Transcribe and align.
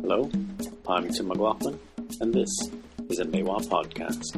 Hello, 0.00 0.30
I'm 0.88 1.08
Tim 1.08 1.28
McLaughlin, 1.28 1.78
and 2.20 2.32
this 2.32 2.48
is 3.10 3.18
a 3.18 3.24
Maiwa 3.24 3.60
podcast. 3.66 4.36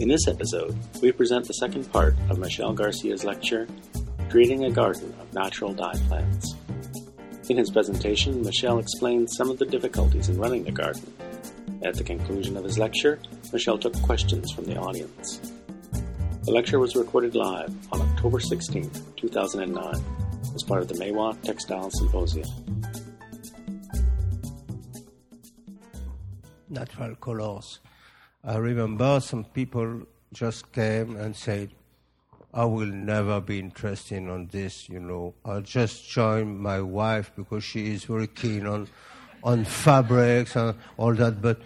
In 0.00 0.08
this 0.08 0.28
episode, 0.28 0.76
we 1.00 1.12
present 1.12 1.46
the 1.46 1.54
second 1.54 1.90
part 1.90 2.14
of 2.28 2.38
Michel 2.38 2.74
Garcia's 2.74 3.24
lecture, 3.24 3.66
Creating 4.30 4.64
a 4.64 4.70
Garden 4.70 5.14
of 5.18 5.32
Natural 5.32 5.72
Dye 5.72 5.98
Plants. 6.08 6.54
In 7.48 7.56
his 7.56 7.70
presentation, 7.70 8.42
Michel 8.42 8.78
explained 8.78 9.30
some 9.30 9.50
of 9.50 9.58
the 9.58 9.66
difficulties 9.66 10.28
in 10.28 10.38
running 10.38 10.68
a 10.68 10.72
garden. 10.72 11.12
At 11.82 11.94
the 11.94 12.04
conclusion 12.04 12.56
of 12.56 12.64
his 12.64 12.78
lecture, 12.78 13.18
Michel 13.52 13.78
took 13.78 13.94
questions 14.02 14.52
from 14.52 14.66
the 14.66 14.76
audience. 14.76 15.52
The 16.44 16.52
lecture 16.52 16.78
was 16.78 16.96
recorded 16.96 17.34
live 17.34 17.74
on 17.92 18.02
October 18.02 18.40
16, 18.40 18.90
2009, 19.16 20.04
as 20.54 20.62
part 20.64 20.82
of 20.82 20.88
the 20.88 20.94
Maiwa 20.94 21.40
Textile 21.42 21.90
Symposium. 21.90 22.71
Natural 26.72 27.14
colors. 27.16 27.80
I 28.42 28.56
remember 28.56 29.20
some 29.20 29.44
people 29.44 30.02
just 30.32 30.72
came 30.72 31.16
and 31.16 31.36
said, 31.36 31.70
I 32.54 32.64
will 32.64 32.86
never 32.86 33.40
be 33.40 33.58
interested 33.58 34.26
on 34.28 34.48
this, 34.50 34.88
you 34.88 34.98
know. 34.98 35.34
I'll 35.44 35.60
just 35.60 36.08
join 36.08 36.58
my 36.58 36.80
wife 36.80 37.30
because 37.36 37.62
she 37.62 37.92
is 37.92 38.04
very 38.04 38.26
keen 38.26 38.66
on 38.66 38.88
on 39.44 39.64
fabrics 39.64 40.56
and 40.56 40.76
all 40.96 41.14
that, 41.14 41.42
but 41.42 41.60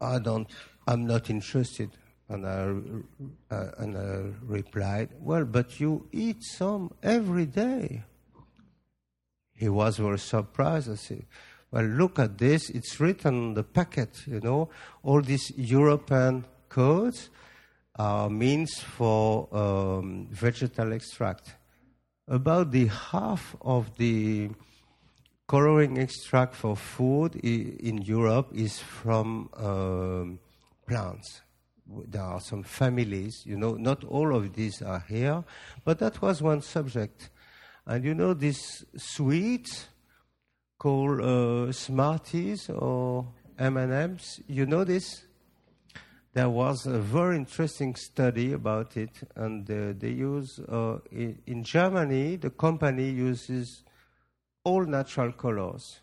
I 0.00 0.18
don't 0.18 0.48
I'm 0.86 1.06
not 1.06 1.30
interested. 1.30 1.90
And 2.28 2.46
I, 2.46 3.54
uh, 3.54 3.70
and 3.78 3.96
I 3.96 4.36
replied, 4.44 5.10
Well, 5.18 5.44
but 5.44 5.80
you 5.80 6.08
eat 6.12 6.44
some 6.44 6.92
every 7.02 7.46
day. 7.46 8.04
He 9.54 9.68
was 9.68 9.98
very 9.98 10.18
surprised. 10.18 10.90
I 10.90 10.94
said, 10.94 11.26
Well, 11.70 11.84
look 11.84 12.18
at 12.18 12.38
this. 12.38 12.70
It's 12.70 12.98
written 12.98 13.34
on 13.34 13.54
the 13.54 13.62
packet, 13.62 14.26
you 14.26 14.40
know. 14.40 14.70
All 15.02 15.22
these 15.22 15.52
European 15.56 16.44
codes 16.68 17.30
are 17.96 18.28
means 18.28 18.80
for 18.80 19.48
um, 19.54 20.28
vegetal 20.30 20.92
extract. 20.92 21.54
About 22.26 22.70
the 22.72 22.86
half 22.86 23.56
of 23.60 23.96
the 23.96 24.50
coloring 25.46 25.98
extract 25.98 26.54
for 26.54 26.76
food 26.76 27.36
in 27.36 28.02
Europe 28.02 28.50
is 28.54 28.78
from 28.78 29.50
um, 29.56 30.38
plants 30.86 31.42
there 32.08 32.22
are 32.22 32.40
some 32.40 32.62
families, 32.62 33.42
you 33.44 33.56
know, 33.56 33.74
not 33.74 34.04
all 34.04 34.34
of 34.34 34.54
these 34.54 34.82
are 34.82 35.04
here, 35.08 35.44
but 35.84 35.98
that 35.98 36.22
was 36.22 36.42
one 36.42 36.62
subject. 36.62 37.30
And 37.86 38.04
you 38.04 38.14
know, 38.14 38.34
this 38.34 38.84
sweet 38.96 39.88
called 40.80 41.20
uh, 41.20 41.70
Smarties 41.72 42.70
or 42.70 43.26
M&Ms, 43.58 44.40
you 44.48 44.64
know 44.64 44.82
this? 44.82 45.26
There 46.32 46.48
was 46.48 46.86
a 46.86 46.98
very 46.98 47.36
interesting 47.36 47.94
study 47.94 48.54
about 48.54 48.96
it, 48.96 49.10
and 49.36 49.70
uh, 49.70 49.92
they 49.98 50.12
use, 50.12 50.58
uh, 50.60 50.98
in, 51.12 51.62
Germany, 51.64 52.36
the 52.36 52.48
company 52.48 53.10
uses 53.10 53.82
all 54.64 54.86
natural 54.86 55.32
colors. 55.32 56.00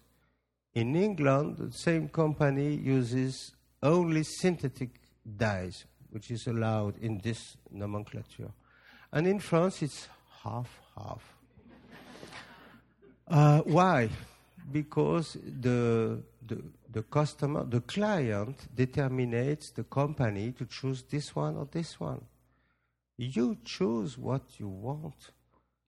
In 0.75 0.95
England, 0.95 1.57
the 1.57 1.71
same 1.71 2.07
company 2.09 2.75
uses 2.75 3.53
only 3.81 4.21
synthetic 4.21 4.91
dyes, 5.37 5.85
which 6.11 6.29
is 6.29 6.45
allowed 6.45 6.99
in 6.99 7.19
this 7.23 7.57
nomenclature. 7.71 8.51
And 9.11 9.25
in 9.25 9.39
France, 9.39 9.81
it's 9.81 10.07
half 10.43 10.69
half. 10.95 11.33
Uh, 13.27 13.61
why? 13.61 14.09
Because 14.69 15.37
the, 15.61 16.21
the, 16.45 16.61
the 16.91 17.03
customer, 17.03 17.63
the 17.63 17.81
client, 17.81 18.67
determines 18.75 19.71
the 19.71 19.83
company 19.83 20.51
to 20.53 20.65
choose 20.65 21.03
this 21.03 21.35
one 21.35 21.55
or 21.55 21.67
this 21.71 21.99
one. 21.99 22.23
You 23.17 23.57
choose 23.63 24.17
what 24.17 24.43
you 24.59 24.67
want. 24.67 25.31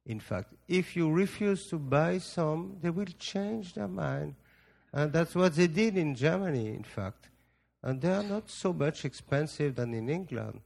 In 0.06 0.20
fact, 0.20 0.54
if 0.68 0.96
you 0.96 1.12
refuse 1.12 1.68
to 1.68 1.78
buy 1.78 2.18
some, 2.20 2.78
they 2.82 2.90
will 2.90 3.14
change 3.20 3.74
their 3.74 3.88
mind. 3.88 4.36
And 4.92 5.14
that's 5.14 5.36
what 5.36 5.56
they 5.56 5.68
did 5.68 5.98
in 5.98 6.16
Germany, 6.16 6.70
in 6.70 6.84
fact 6.84 7.30
and 7.84 8.02
they 8.02 8.12
are 8.12 8.24
not 8.24 8.50
so 8.50 8.74
much 8.74 9.06
expensive 9.06 9.76
than 9.76 9.94
in 9.94 10.10
England. 10.10 10.60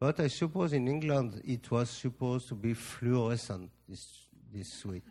But 0.00 0.20
I 0.20 0.28
suppose 0.28 0.72
in 0.72 0.88
England 0.88 1.42
it 1.44 1.70
was 1.70 1.90
supposed 1.90 2.48
to 2.48 2.54
be 2.54 2.74
fluorescent, 2.74 3.70
this, 3.88 4.06
this 4.52 4.72
sweet. 4.72 5.02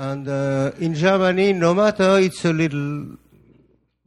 And 0.00 0.26
uh, 0.28 0.72
in 0.78 0.94
Germany, 0.94 1.52
no 1.52 1.74
matter 1.74 2.18
it's 2.18 2.46
a 2.46 2.54
little 2.54 3.16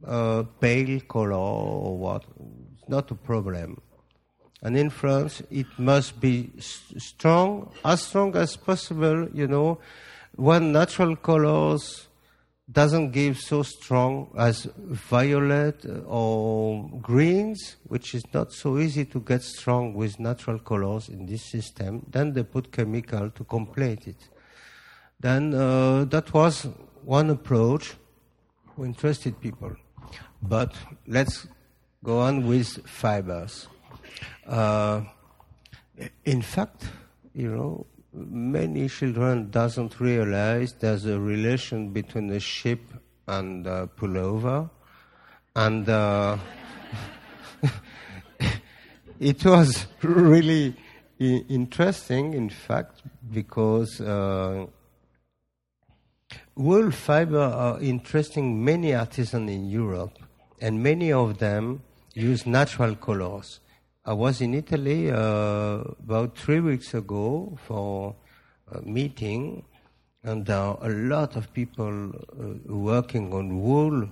uh, 0.04 0.42
pale 0.60 0.98
color 1.02 1.34
or 1.34 1.96
what, 1.96 2.24
it's 2.74 2.88
not 2.88 3.12
a 3.12 3.14
problem. 3.14 3.80
And 4.60 4.76
in 4.76 4.90
France, 4.90 5.40
it 5.52 5.66
must 5.78 6.20
be 6.20 6.50
strong, 6.58 7.70
as 7.84 8.02
strong 8.02 8.34
as 8.34 8.56
possible, 8.56 9.28
you 9.32 9.46
know. 9.46 9.78
When 10.34 10.72
natural 10.72 11.14
colors 11.14 12.08
doesn't 12.72 13.12
give 13.12 13.38
so 13.38 13.62
strong 13.62 14.30
as 14.36 14.66
violet 14.76 15.86
or 16.06 16.90
greens, 17.02 17.76
which 17.86 18.16
is 18.16 18.24
not 18.32 18.52
so 18.52 18.78
easy 18.78 19.04
to 19.04 19.20
get 19.20 19.42
strong 19.44 19.94
with 19.94 20.18
natural 20.18 20.58
colors 20.58 21.08
in 21.08 21.26
this 21.26 21.44
system. 21.44 22.04
Then 22.10 22.32
they 22.32 22.42
put 22.42 22.72
chemical 22.72 23.30
to 23.30 23.44
complete 23.44 24.08
it. 24.08 24.28
Then 25.24 25.54
uh, 25.54 26.04
that 26.10 26.34
was 26.34 26.66
one 27.02 27.30
approach 27.30 27.94
who 28.76 28.84
interested 28.84 29.40
people. 29.40 29.74
But 30.42 30.74
let's 31.06 31.46
go 32.04 32.20
on 32.20 32.46
with 32.46 32.86
fibers. 32.86 33.66
Uh, 34.46 35.00
in 36.26 36.42
fact, 36.42 36.84
you 37.32 37.50
know, 37.50 37.86
many 38.12 38.86
children 38.90 39.50
doesn't 39.50 39.98
realize 39.98 40.74
there's 40.74 41.06
a 41.06 41.18
relation 41.18 41.88
between 41.88 42.28
a 42.28 42.38
ship 42.38 42.82
and 43.26 43.66
a 43.66 43.88
pullover, 43.96 44.68
and 45.56 45.88
uh, 45.88 46.36
it 49.18 49.42
was 49.42 49.86
really 50.02 50.76
interesting, 51.30 52.34
in 52.34 52.50
fact, 52.50 53.00
because 53.32 54.02
uh, 54.02 54.66
wool 56.56 56.90
fiber 56.90 57.40
are 57.40 57.80
interesting 57.80 58.64
many 58.64 58.94
artisans 58.94 59.50
in 59.50 59.68
Europe, 59.68 60.18
and 60.60 60.82
many 60.82 61.12
of 61.12 61.38
them 61.38 61.82
use 62.14 62.46
natural 62.46 62.94
colors. 62.94 63.60
I 64.04 64.12
was 64.12 64.40
in 64.40 64.54
Italy 64.54 65.10
uh, 65.10 65.16
about 65.16 66.38
three 66.38 66.60
weeks 66.60 66.94
ago 66.94 67.58
for 67.66 68.14
a 68.70 68.82
meeting, 68.82 69.64
and 70.22 70.46
there 70.46 70.56
are 70.56 70.78
a 70.82 70.88
lot 70.88 71.36
of 71.36 71.52
people 71.52 72.10
uh, 72.10 72.72
working 72.72 73.32
on 73.32 73.60
wool 73.60 74.08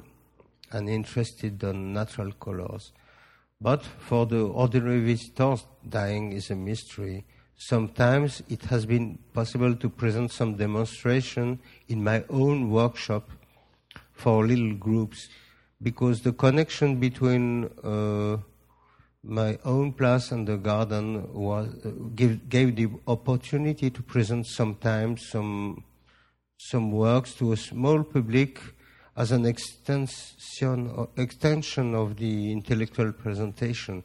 and 0.73 0.89
interested 0.89 1.63
in 1.63 1.93
natural 1.93 2.33
colors. 2.33 2.93
But 3.61 3.85
for 3.85 4.27
the 4.27 4.41
ordinary 4.41 5.01
visitors, 5.01 5.65
dyeing 5.89 6.33
is 6.33 6.51
a 6.51 6.57
mystery. 6.57 7.25
Sometimes 7.65 8.43
it 8.49 8.65
has 8.65 8.87
been 8.87 9.19
possible 9.33 9.77
to 9.77 9.89
present 9.89 10.33
some 10.33 10.57
demonstration 10.57 11.61
in 11.87 12.03
my 12.03 12.25
own 12.29 12.71
workshop 12.71 13.31
for 14.13 14.45
little 14.45 14.75
groups 14.75 15.29
because 15.81 16.23
the 16.23 16.33
connection 16.33 16.99
between 16.99 17.71
uh, 17.85 18.39
my 19.23 19.57
own 19.65 19.93
place 19.93 20.33
and 20.33 20.49
the 20.49 20.57
garden 20.57 21.33
was 21.33 21.69
uh, 21.85 21.91
give, 22.17 22.49
gave 22.49 22.75
the 22.75 22.89
opportunity 23.07 23.91
to 23.91 24.03
present 24.03 24.45
sometimes 24.45 25.29
some 25.29 25.85
some 26.57 26.91
works 26.91 27.33
to 27.35 27.53
a 27.53 27.57
small 27.57 28.03
public 28.03 28.61
as 29.17 29.31
an 29.31 29.47
extension 29.47 31.07
extension 31.17 31.95
of 31.95 32.17
the 32.17 32.51
intellectual 32.51 33.13
presentation 33.13 34.03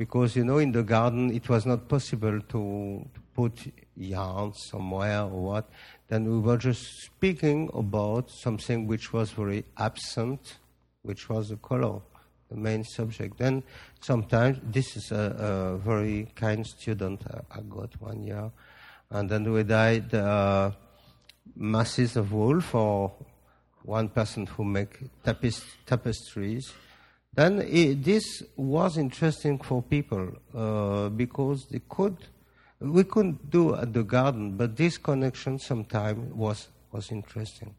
because 0.00 0.34
you 0.34 0.44
know 0.44 0.58
in 0.58 0.72
the 0.72 0.82
garden 0.82 1.30
it 1.38 1.48
was 1.48 1.66
not 1.66 1.86
possible 1.94 2.40
to, 2.52 2.60
to 3.14 3.20
put 3.34 3.54
yarn 3.96 4.52
somewhere 4.54 5.22
or 5.22 5.40
what 5.50 5.68
then 6.08 6.24
we 6.24 6.38
were 6.38 6.56
just 6.56 6.82
speaking 7.02 7.68
about 7.74 8.30
something 8.30 8.86
which 8.86 9.12
was 9.12 9.30
very 9.32 9.62
absent 9.76 10.58
which 11.02 11.28
was 11.28 11.50
the 11.50 11.56
color 11.56 12.00
the 12.50 12.56
main 12.56 12.84
subject. 12.84 13.38
Then 13.38 13.62
sometimes 14.00 14.58
this 14.62 14.96
is 14.96 15.12
a, 15.12 15.36
a 15.38 15.78
very 15.78 16.28
kind 16.34 16.66
student 16.66 17.22
I 17.50 17.60
got 17.60 17.90
one 18.00 18.22
year, 18.22 18.50
and 19.10 19.30
then 19.30 19.50
we 19.50 19.62
dyed 19.62 20.12
uh, 20.12 20.72
masses 21.56 22.16
of 22.16 22.32
wool 22.32 22.60
for 22.60 23.12
one 23.82 24.08
person 24.08 24.46
who 24.46 24.64
make 24.64 24.98
tapest- 25.24 25.64
tapestries. 25.86 26.72
Then 27.32 27.62
it, 27.62 28.02
this 28.04 28.42
was 28.56 28.98
interesting 28.98 29.58
for 29.58 29.82
people 29.82 30.32
uh, 30.54 31.08
because 31.10 31.66
they 31.70 31.80
could 31.88 32.16
we 32.80 33.04
couldn't 33.04 33.50
do 33.50 33.74
at 33.76 33.92
the 33.92 34.02
garden, 34.02 34.56
but 34.56 34.76
this 34.76 34.98
connection 34.98 35.58
sometimes 35.58 36.32
was 36.34 36.68
was 36.92 37.10
interesting. 37.12 37.74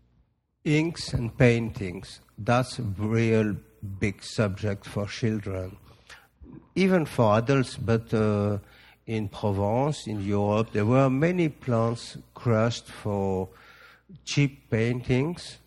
inks 0.64 1.14
and 1.14 1.36
paintings. 1.38 2.20
That's 2.38 2.80
a 2.80 2.84
real 2.84 3.56
big 4.00 4.24
subject 4.24 4.86
for 4.86 5.08
children, 5.08 5.78
even 6.76 7.06
for 7.06 7.38
adults. 7.38 7.78
But 7.78 8.14
uh, 8.14 8.60
in 9.06 9.30
Provence, 9.30 10.08
in 10.08 10.22
Europe, 10.22 10.72
there 10.72 10.86
were 10.86 11.10
many 11.10 11.50
plants 11.50 12.18
crushed 12.34 12.88
for 12.88 13.50
cheap 14.26 14.70
paintings. 14.70 15.58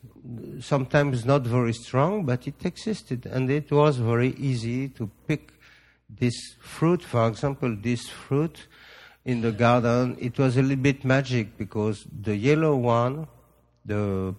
Sometimes 0.60 1.24
not 1.24 1.42
very 1.42 1.72
strong, 1.72 2.24
but 2.24 2.46
it 2.46 2.64
existed, 2.64 3.26
and 3.26 3.50
it 3.50 3.70
was 3.70 3.98
very 3.98 4.30
easy 4.38 4.88
to 4.90 5.10
pick 5.26 5.52
this 6.08 6.54
fruit. 6.60 7.02
For 7.02 7.28
example, 7.28 7.76
this 7.80 8.08
fruit 8.08 8.66
in 9.24 9.40
the 9.40 9.52
garden, 9.52 10.16
it 10.20 10.38
was 10.38 10.56
a 10.56 10.62
little 10.62 10.82
bit 10.82 11.04
magic 11.04 11.58
because 11.58 12.06
the 12.22 12.36
yellow 12.36 12.76
one, 12.76 13.26
the 13.84 14.34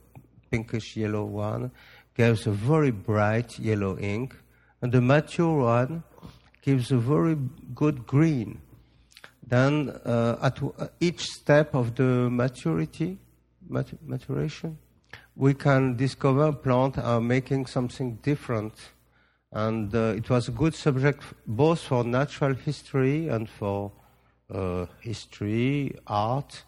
pinkish 0.50 0.96
yellow 0.96 1.26
one, 1.26 1.72
gives 2.16 2.48
a 2.48 2.52
very 2.52 2.92
bright 2.92 3.60
yellow 3.60 3.98
ink, 4.00 4.36
and 4.82 4.92
the 4.92 5.02
mature 5.02 5.62
one 5.64 6.04
gives 6.62 6.92
a 6.92 6.98
very 6.98 7.38
good 7.76 8.08
green. 8.08 8.62
Then, 9.48 9.90
uh, 10.06 10.38
at 10.42 10.60
each 11.00 11.28
step 11.28 11.76
of 11.76 11.96
the 11.96 12.30
maturity, 12.30 13.10
mat- 13.10 13.25
maturation, 13.70 14.78
we 15.36 15.54
can 15.54 15.96
discover 15.96 16.52
plants 16.52 16.98
are 16.98 17.22
making 17.22 17.66
something 17.66 18.16
different. 18.22 18.74
And 19.52 19.94
uh, 19.96 20.14
it 20.18 20.30
was 20.30 20.48
a 20.48 20.52
good 20.52 20.76
subject 20.76 21.24
both 21.48 21.80
for 21.80 22.04
natural 22.04 22.54
history 22.54 23.30
and 23.30 23.50
for 23.50 23.92
uh, 24.54 24.86
history, 25.00 25.96
art, 26.08 26.64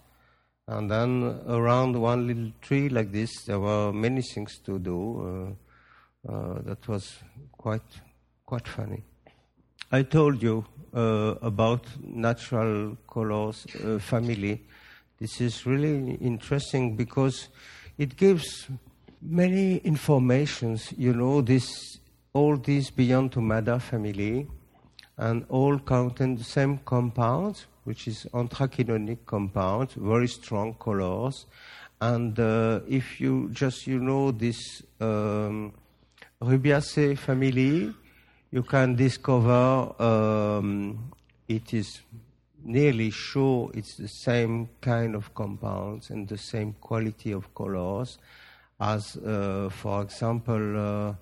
and 0.68 0.92
then 0.92 1.40
around 1.48 2.00
one 2.00 2.28
little 2.28 2.52
tree 2.62 2.90
like 2.90 3.12
this, 3.12 3.44
there 3.46 3.60
were 3.60 3.94
many 3.94 4.22
things 4.22 4.60
to 4.66 4.80
do. 4.80 5.56
Uh, 6.28 6.32
uh, 6.32 6.62
that 6.64 6.88
was 6.88 7.20
quite 7.58 8.02
quite 8.46 8.68
funny. 8.68 9.04
I 9.92 10.04
told 10.04 10.44
you 10.44 10.66
uh, 10.94 11.36
about 11.42 11.86
natural 12.02 12.98
colors 13.10 13.66
uh, 13.86 14.00
family. 14.00 14.62
This 15.20 15.42
is 15.42 15.66
really 15.66 16.14
interesting 16.22 16.96
because 16.96 17.50
it 17.98 18.16
gives 18.18 18.68
many 19.22 19.78
informations. 19.78 20.94
You 20.96 21.14
know, 21.14 21.42
this 21.42 21.98
all 22.34 22.56
these 22.58 22.92
beyond 22.92 23.32
to 23.32 23.42
Madder 23.42 23.80
family 23.80 24.48
and 25.18 25.44
all 25.50 25.80
contain 25.80 26.36
the 26.36 26.44
same 26.44 26.78
compound, 26.86 27.66
which 27.84 28.08
is 28.08 28.28
anthraquinonic 28.32 29.26
compound, 29.26 29.92
very 29.94 30.28
strong 30.28 30.76
colors. 30.76 31.48
And 32.00 32.40
uh, 32.40 32.82
if 32.88 33.20
you 33.20 33.50
just 33.52 33.88
you 33.88 34.00
know 34.00 34.30
this 34.30 34.84
um, 35.02 35.74
Rubiaceae 36.40 37.18
family, 37.18 37.92
you 38.52 38.62
can 38.62 38.96
discover 38.96 40.00
um, 40.00 41.12
it 41.48 41.74
is 41.74 42.02
nearly 42.68 43.10
sure 43.10 43.72
it's 43.74 43.96
the 43.96 44.08
same 44.08 44.70
kind 44.82 45.16
of 45.16 45.34
compounds 45.34 46.10
and 46.10 46.28
the 46.28 46.38
same 46.38 46.76
quality 46.82 47.32
of 47.32 47.54
colors 47.56 48.18
as, 48.80 49.18
uh, 49.18 49.70
for 49.72 50.04
example, 50.04 50.78
uh, 51.10 51.14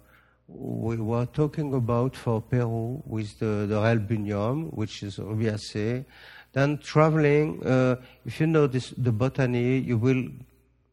we 0.48 0.98
were 0.98 1.26
talking 1.26 1.74
about 1.74 2.16
for 2.16 2.42
Peru 2.42 3.02
with 3.06 3.40
the, 3.40 3.66
the 3.68 3.76
Relbunium, 3.76 4.74
which 4.74 5.04
is 5.04 5.18
Rubiaceae. 5.18 6.06
Then 6.52 6.78
traveling, 6.80 7.66
uh, 7.66 7.96
if 8.26 8.40
you 8.40 8.48
know 8.48 8.68
this, 8.68 8.94
the 8.98 9.12
botany, 9.12 9.80
you 9.80 9.98
will 9.98 10.26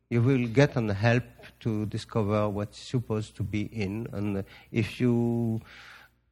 you 0.09 0.21
will 0.21 0.47
get 0.47 0.77
an 0.77 0.91
help 0.91 1.25
to 1.61 1.87
discover 1.87 2.47
what's 2.49 2.79
supposed 2.79 3.35
to 3.37 3.43
be 3.43 3.63
in. 3.73 4.07
And 4.13 4.45
if 4.71 5.01
you 5.01 5.61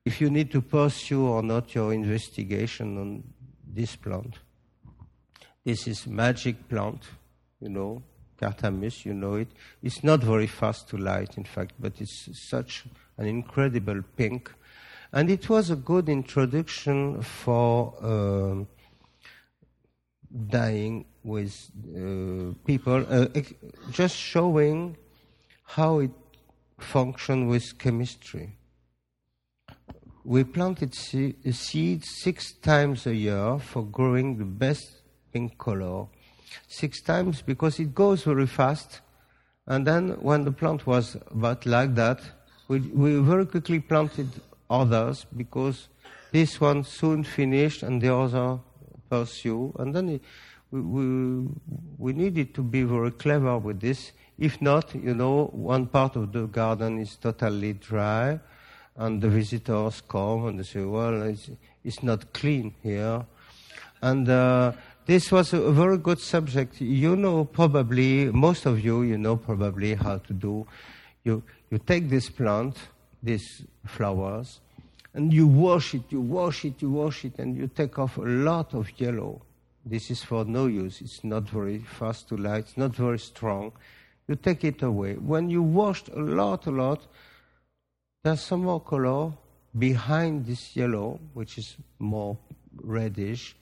if 0.05 0.20
you 0.20 0.31
need 0.31 0.50
to 0.52 0.61
pursue 0.61 1.26
or 1.26 1.43
not 1.43 1.75
your 1.75 1.93
investigation 1.93 2.99
on 2.99 3.25
this 3.75 3.96
plant, 3.96 4.38
this 5.64 5.87
is 5.87 6.06
magic 6.06 6.69
plant, 6.69 7.02
you 7.61 7.69
know, 7.69 8.02
Carthamus, 8.40 9.05
you 9.05 9.14
know 9.14 9.34
it. 9.34 9.49
It's 9.82 10.02
not 10.02 10.20
very 10.22 10.46
fast 10.46 10.88
to 10.88 10.96
light, 10.96 11.37
in 11.37 11.44
fact, 11.44 11.75
but 11.78 12.00
it's 12.00 12.28
such 12.49 12.87
an 13.19 13.26
incredible 13.26 14.02
pink. 14.17 14.50
And 15.12 15.31
it 15.31 15.49
was 15.49 15.70
a 15.70 15.76
good 15.76 16.08
introduction 16.08 17.20
for 17.22 17.94
uh, 18.00 18.64
dyeing 20.49 21.05
with 21.23 21.70
uh, 21.94 22.55
people, 22.64 23.05
uh, 23.11 23.26
just 23.90 24.16
showing 24.16 24.96
how 25.64 25.99
it 25.99 26.12
functions 26.78 27.50
with 27.50 27.78
chemistry. 27.78 28.56
We 30.31 30.44
planted 30.44 30.94
se- 30.94 31.35
seeds 31.50 32.09
six 32.23 32.53
times 32.53 33.05
a 33.09 33.12
year 33.12 33.59
for 33.59 33.82
growing 33.82 34.38
the 34.38 34.44
best 34.44 35.03
pink 35.32 35.59
color. 35.59 36.06
Six 36.69 37.03
times 37.03 37.43
because 37.43 37.81
it 37.81 37.93
goes 37.97 38.23
very 38.23 38.47
fast. 38.47 39.00
And 39.67 39.85
then 39.85 40.11
when 40.21 40.44
the 40.44 40.53
plant 40.53 40.87
was 40.87 41.17
about 41.32 41.67
like 41.67 41.97
that, 41.97 42.21
we, 42.69 42.79
we 42.79 43.17
very 43.17 43.44
quickly 43.44 43.81
planted 43.81 44.29
others 44.71 45.27
because 45.37 45.88
this 46.31 46.61
one 46.61 46.85
soon 46.85 47.25
finished 47.25 47.83
and 47.83 48.00
the 48.00 48.15
other 48.15 48.61
pursue. 49.11 49.75
And 49.81 49.93
then 49.93 50.11
it, 50.11 50.23
we, 50.71 50.81
we, 50.81 51.49
we 51.99 52.12
needed 52.12 52.55
to 52.55 52.62
be 52.62 52.85
very 52.85 53.11
clever 53.11 53.59
with 53.59 53.81
this. 53.81 54.12
If 54.38 54.62
not, 54.62 54.94
you 54.94 55.12
know, 55.12 55.47
one 55.47 55.88
part 55.88 56.15
of 56.15 56.31
the 56.31 56.47
garden 56.47 57.00
is 57.00 57.17
totally 57.17 57.73
dry 57.73 58.38
and 59.00 59.23
the 59.23 59.31
visitors 59.31 60.02
come 60.06 60.47
and 60.47 60.58
they 60.58 60.62
say, 60.62 60.85
well, 60.85 61.23
it's, 61.23 61.49
it's 61.82 62.02
not 62.02 62.35
clean 62.35 62.75
here. 62.82 63.25
And 64.02 64.29
uh, 64.29 64.73
this 65.06 65.32
was 65.32 65.55
a 65.55 65.73
very 65.73 65.97
good 65.97 66.20
subject. 66.20 66.82
You 66.82 67.17
know 67.17 67.47
probably, 67.47 68.26
most 68.26 68.67
of 68.67 68.85
you, 68.85 69.00
you 69.02 69.17
know 69.17 69.37
probably 69.37 69.94
how 69.94 70.19
to 70.19 70.32
do. 70.35 70.67
You, 71.25 71.43
you 71.70 71.79
take 71.79 72.11
this 72.11 72.29
plant, 72.29 72.76
these 73.23 73.62
flowers, 73.87 74.61
and 75.14 75.32
you 75.32 75.47
wash 75.47 75.94
it, 75.94 76.02
you 76.11 76.20
wash 76.20 76.67
it, 76.67 76.82
you 76.82 76.91
wash 76.91 77.25
it, 77.25 77.38
and 77.38 77.56
you 77.56 77.69
take 77.69 77.99
off 77.99 78.19
a 78.19 78.20
lot 78.20 78.75
of 78.75 78.88
yellow. 79.00 79.41
This 79.87 80.11
is 80.11 80.23
for 80.23 80.44
no 80.44 80.67
use. 80.67 81.00
It's 81.00 81.25
not 81.25 81.49
very 81.49 81.79
fast 81.79 82.29
to 82.29 82.37
light. 82.37 82.64
It's 82.64 82.76
not 82.76 82.94
very 82.94 83.19
strong. 83.19 83.73
You 84.29 84.37
take 84.37 84.62
it 84.62 84.82
away. 84.82 85.14
When 85.14 85.49
you 85.49 85.62
washed 85.62 86.11
a 86.11 86.21
lot, 86.21 86.66
a 86.66 86.71
lot, 86.71 87.07
there's 88.23 88.41
some 88.41 88.65
more 88.65 88.81
color 88.81 89.33
behind 89.79 90.47
this 90.47 90.77
yellow, 90.77 91.21
which 91.35 91.59
is 91.59 91.77
more 91.99 92.37
reddish. 92.83 93.57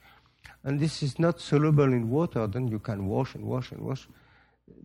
And 0.65 0.81
this 0.81 1.03
is 1.03 1.19
not 1.19 1.41
soluble 1.41 1.93
in 1.93 2.11
water. 2.11 2.47
Then 2.47 2.69
you 2.69 2.79
can 2.79 3.07
wash 3.07 3.35
and 3.35 3.45
wash 3.45 3.73
and 3.73 3.83
wash 3.83 4.09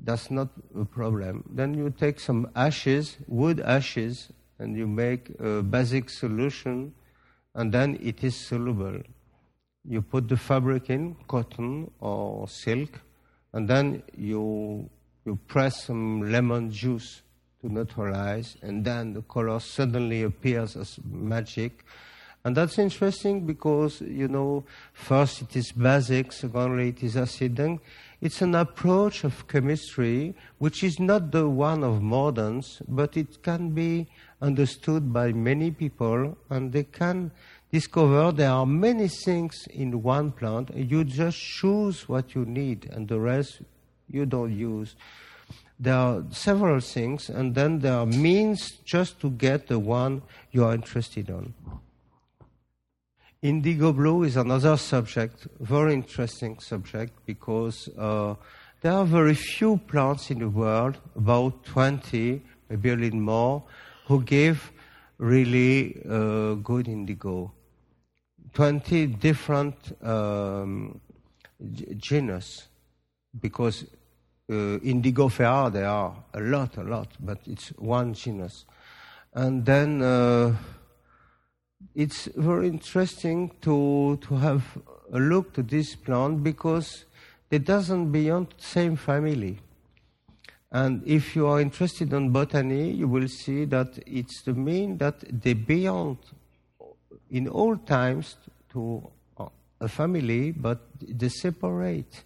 that's 0.04 0.32
not 0.32 0.50
a 0.80 0.86
problem. 0.86 1.44
Then 1.50 1.74
you 1.74 1.90
take 1.90 2.20
some 2.20 2.50
ashes, 2.56 3.18
wood 3.28 3.60
ashes, 3.60 4.30
and 4.60 4.76
you 4.76 4.88
make 4.88 5.32
a 5.40 5.62
basic 5.62 6.10
solution, 6.10 6.94
and 7.56 7.72
then 7.72 8.00
it 8.02 8.24
is 8.24 8.36
soluble. 8.36 9.02
You 9.86 10.02
put 10.02 10.30
the 10.30 10.38
fabric 10.38 10.90
in, 10.90 11.16
cotton 11.28 11.92
or 12.00 12.48
silk, 12.48 13.02
and 13.54 13.68
then 13.68 14.04
you, 14.18 14.90
you 15.26 15.38
press 15.48 15.84
some 15.86 16.32
lemon 16.32 16.72
juice 16.72 17.22
to 17.64 17.72
neutralize, 17.72 18.58
and 18.62 18.84
then 18.84 19.14
the 19.14 19.22
color 19.22 19.60
suddenly 19.60 20.24
appears 20.24 20.76
as 20.76 21.00
magic. 21.10 21.86
And 22.46 22.58
that's 22.58 22.78
interesting 22.78 23.46
because, 23.46 24.02
you 24.02 24.28
know, 24.28 24.66
first 24.92 25.42
it 25.42 25.56
is 25.56 25.72
basic, 25.72 26.34
secondly 26.34 26.90
it 26.90 27.02
is 27.02 27.16
acid, 27.16 27.56
then 27.56 27.80
it's 28.20 28.42
an 28.42 28.54
approach 28.56 29.24
of 29.24 29.48
chemistry 29.48 30.36
which 30.58 30.84
is 30.84 31.00
not 31.00 31.32
the 31.32 31.48
one 31.50 31.86
of 31.86 32.02
moderns, 32.02 32.82
but 32.90 33.16
it 33.16 33.42
can 33.44 33.70
be 33.70 34.08
understood 34.42 35.14
by 35.14 35.32
many 35.32 35.72
people 35.72 36.38
and 36.50 36.74
they 36.74 36.84
can 36.84 37.32
discover 37.72 38.34
there 38.34 38.52
are 38.52 38.66
many 38.66 39.08
things 39.08 39.66
in 39.74 40.04
one 40.04 40.32
plant. 40.32 40.70
You 40.76 41.06
just 41.06 41.38
choose 41.40 42.10
what 42.10 42.36
you 42.36 42.44
need 42.44 42.90
and 42.92 43.08
the 43.08 43.22
rest 43.22 43.62
you 44.10 44.26
don't 44.26 44.52
use. 44.52 44.98
There 45.80 45.96
are 45.96 46.24
several 46.32 46.80
things 46.80 47.30
and 47.30 47.56
then 47.56 47.80
there 47.80 47.94
are 47.94 48.06
means 48.06 48.72
just 48.86 49.20
to 49.22 49.30
get 49.30 49.68
the 49.68 49.80
one 49.80 50.22
you 50.52 50.64
are 50.66 50.74
interested 50.74 51.30
in. 51.30 51.54
Indigo 53.44 53.92
blue 53.92 54.24
is 54.24 54.38
another 54.38 54.78
subject, 54.78 55.48
very 55.60 55.94
interesting 55.94 56.58
subject, 56.60 57.14
because 57.26 57.90
uh, 57.98 58.36
there 58.80 58.94
are 58.94 59.04
very 59.04 59.36
few 59.36 59.76
plants 59.76 60.32
in 60.32 60.40
the 60.40 60.48
world, 60.48 60.98
about 61.18 61.66
20, 61.66 62.42
maybe 62.70 62.90
a 62.90 62.96
little 62.96 63.20
more, 63.20 63.64
who 64.06 64.24
give 64.24 64.72
really 65.18 66.02
uh, 66.10 66.54
good 66.54 66.88
indigo. 66.88 67.52
20 68.54 69.08
different 69.08 69.76
um, 70.02 71.02
genus, 71.98 72.68
because 73.42 73.86
uh, 74.50 74.80
Indigofera, 74.80 75.72
there 75.72 75.88
are 75.88 76.16
a 76.34 76.40
lot, 76.40 76.78
a 76.78 76.84
lot, 76.84 77.08
but 77.20 77.40
it's 77.46 77.70
one 77.70 78.14
genus. 78.14 78.66
And 79.34 79.66
then 79.66 80.02
uh, 80.02 80.56
it's 81.96 82.26
very 82.36 82.68
interesting 82.68 83.52
to, 83.62 84.20
to 84.22 84.36
have 84.36 84.64
a 85.12 85.20
look 85.20 85.54
to 85.54 85.64
this 85.64 85.96
plant 85.96 86.44
because 86.44 87.06
it 87.50 87.66
doesn't 87.66 88.12
belong 88.12 88.48
to 88.48 88.58
the 88.58 88.64
same 88.64 88.96
family. 88.96 89.60
And 90.72 91.04
if 91.06 91.36
you 91.36 91.48
are 91.48 91.62
interested 91.62 92.12
in 92.14 92.32
botany, 92.32 92.92
you 92.92 93.08
will 93.08 93.28
see 93.28 93.66
that 93.66 94.00
it's 94.08 94.42
the 94.42 94.54
mean 94.54 94.98
that 94.98 95.20
they 95.44 95.54
belong 95.54 96.18
in 97.30 97.48
all 97.48 97.78
times 97.78 98.38
to 98.72 99.08
a 99.80 99.88
family, 99.88 100.52
but 100.52 100.80
they 101.00 101.30
separate 101.30 102.24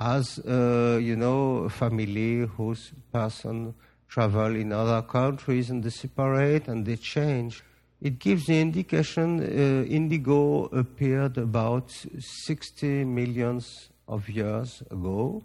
as 0.00 0.38
uh, 0.40 0.98
you 1.00 1.16
know 1.16 1.68
family 1.68 2.46
whose 2.46 2.92
person 3.12 3.74
travel 4.08 4.54
in 4.56 4.72
other 4.72 5.02
countries 5.02 5.70
and 5.70 5.82
they 5.82 5.90
separate 5.90 6.68
and 6.68 6.84
they 6.86 6.96
change. 6.96 7.62
It 8.00 8.18
gives 8.18 8.46
the 8.46 8.60
indication 8.60 9.40
uh, 9.40 9.84
indigo 9.84 10.64
appeared 10.66 11.38
about 11.38 11.90
60 12.18 13.04
millions 13.04 13.88
of 14.06 14.28
years 14.28 14.82
ago 14.90 15.42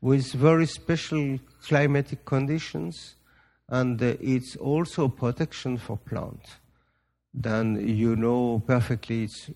with 0.00 0.32
very 0.32 0.66
special 0.66 1.38
climatic 1.62 2.24
conditions 2.24 3.16
and 3.68 4.00
uh, 4.02 4.14
it's 4.20 4.56
also 4.56 5.08
protection 5.08 5.78
for 5.78 5.96
plants. 5.96 6.56
Then 7.34 7.88
you 7.88 8.16
know 8.16 8.62
perfectly 8.66 9.24
it's 9.24 9.50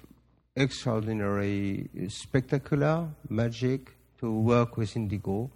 extraordinary, 0.56 1.88
spectacular, 2.08 3.08
magic 3.28 3.95
to 4.18 4.32
work 4.32 4.76
with 4.76 4.96
indigo. 4.96 5.50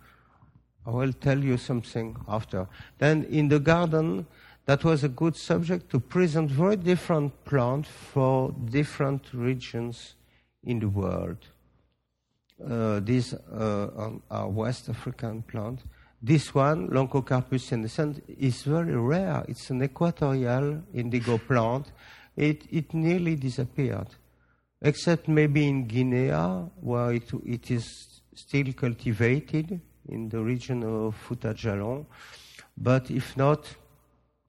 I 0.87 0.91
will 0.91 1.13
tell 1.13 1.39
you 1.39 1.57
something 1.57 2.17
after. 2.27 2.67
Then 2.99 3.25
in 3.25 3.49
the 3.49 3.61
garden, 3.61 4.27
that 4.67 4.85
was 4.85 5.05
a 5.05 5.09
good 5.09 5.37
subject 5.37 5.91
to 5.91 6.01
present 6.01 6.51
very 6.51 6.77
different 6.77 7.45
plants 7.45 7.89
for 7.89 8.55
different 8.67 9.33
regions 9.33 10.15
in 10.65 10.79
the 10.79 10.89
world. 10.89 11.39
Uh, 12.65 13.01
these 13.01 13.33
uh, 13.35 14.11
are 14.31 14.49
West 14.49 14.89
African 14.89 15.43
plants. 15.43 15.83
This 16.23 16.55
one, 16.55 16.89
Lonchocarpus 16.89 17.71
cyanescens, 17.71 18.21
is 18.39 18.63
very 18.63 18.95
rare. 18.95 19.43
It's 19.49 19.71
an 19.71 19.83
equatorial 19.83 20.83
indigo 20.93 21.39
plant. 21.39 21.91
It, 22.37 22.65
it 22.71 22.93
nearly 22.93 23.37
disappeared, 23.37 24.09
except 24.83 25.29
maybe 25.29 25.67
in 25.67 25.87
Guinea, 25.87 26.31
where 26.81 27.13
it, 27.13 27.31
it 27.47 27.71
is 27.71 28.10
still 28.41 28.73
cultivated 28.73 29.81
in 30.09 30.29
the 30.29 30.41
region 30.41 30.83
of 30.83 31.15
Fouta 31.29 31.55
Djallon. 31.55 32.07
But 32.77 33.11
if 33.11 33.37
not, 33.37 33.67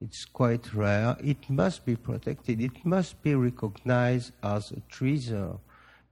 it's 0.01 0.25
quite 0.25 0.73
rare. 0.73 1.15
It 1.23 1.49
must 1.49 1.85
be 1.85 1.95
protected. 1.95 2.61
It 2.61 2.85
must 2.85 3.21
be 3.21 3.35
recognized 3.35 4.31
as 4.41 4.71
a 4.71 4.79
treasure 4.89 5.53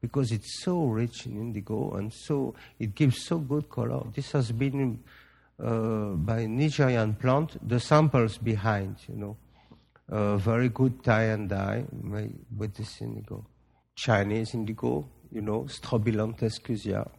because 0.02 0.32
it's 0.32 0.64
so 0.64 0.86
rich 0.86 1.26
in 1.26 1.38
indigo 1.38 1.92
and 1.96 2.14
so 2.14 2.54
it 2.80 2.96
gives 2.96 3.26
so 3.26 3.40
good 3.40 3.70
color. 3.70 4.04
This 4.14 4.32
has 4.32 4.52
been 4.52 5.00
uh, 5.62 6.12
by 6.12 6.46
Nigerian 6.46 7.16
plant. 7.16 7.58
The 7.68 7.80
samples 7.80 8.38
behind, 8.38 8.98
you 9.08 9.16
know, 9.16 9.38
uh, 10.10 10.38
very 10.38 10.70
good 10.70 11.04
tie 11.04 11.26
and 11.26 11.50
dye 11.50 11.84
with 12.58 12.76
this 12.76 13.02
indigo. 13.02 13.46
Chinese 13.96 14.54
indigo, 14.54 15.06
you 15.32 15.42
know, 15.42 15.64
Strobilanthes 15.64 16.62
cusia, 16.62 17.10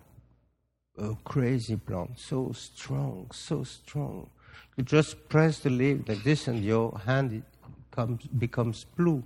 a 1.01 1.17
crazy 1.25 1.77
plant, 1.77 2.19
so 2.19 2.53
strong, 2.53 3.27
so 3.33 3.65
strong. 3.65 4.29
You 4.77 4.85
just 4.85 5.29
press 5.29 5.59
the 5.61 5.71
leaf 5.71 6.07
like 6.07 6.23
this, 6.23 6.47
and 6.47 6.63
your 6.63 6.99
hand 7.05 7.43
comes, 7.91 8.25
becomes 8.27 8.85
blue 8.97 9.23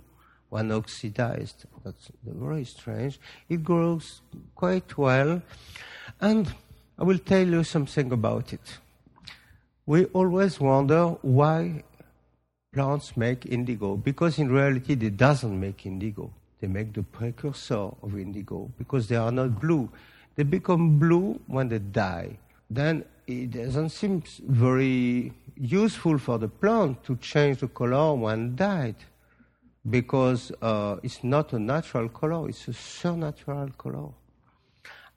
when 0.49 0.71
oxidized. 0.71 1.65
That's 1.83 2.09
very 2.25 2.63
strange. 2.63 3.19
It 3.49 3.63
grows 3.63 4.21
quite 4.55 4.97
well, 4.97 5.41
and 6.21 6.53
I 6.97 7.03
will 7.03 7.19
tell 7.19 7.45
you 7.45 7.63
something 7.63 8.11
about 8.11 8.53
it. 8.53 8.79
We 9.85 10.05
always 10.05 10.59
wonder 10.59 11.09
why 11.21 11.83
plants 12.73 13.15
make 13.17 13.45
indigo, 13.45 13.97
because 13.97 14.39
in 14.39 14.49
reality 14.49 14.95
they 14.95 15.09
doesn't 15.09 15.59
make 15.59 15.85
indigo. 15.85 16.31
They 16.61 16.67
make 16.67 16.93
the 16.93 17.03
precursor 17.03 17.91
of 18.01 18.17
indigo 18.17 18.71
because 18.77 19.07
they 19.07 19.17
are 19.17 19.31
not 19.31 19.59
blue. 19.59 19.89
They 20.35 20.43
become 20.43 20.99
blue 20.99 21.39
when 21.47 21.69
they 21.69 21.79
die. 21.79 22.37
Then 22.69 23.05
it 23.27 23.51
doesn't 23.51 23.89
seem 23.89 24.23
very 24.47 25.33
useful 25.55 26.17
for 26.17 26.37
the 26.37 26.47
plant 26.47 27.03
to 27.05 27.15
change 27.17 27.59
the 27.59 27.67
color 27.67 28.13
when 28.15 28.55
died 28.55 28.95
because 29.89 30.51
uh, 30.61 30.97
it's 31.03 31.23
not 31.23 31.53
a 31.53 31.59
natural 31.59 32.09
color, 32.09 32.49
it's 32.49 32.67
a 32.67 32.73
supernatural 32.73 33.69
color. 33.77 34.09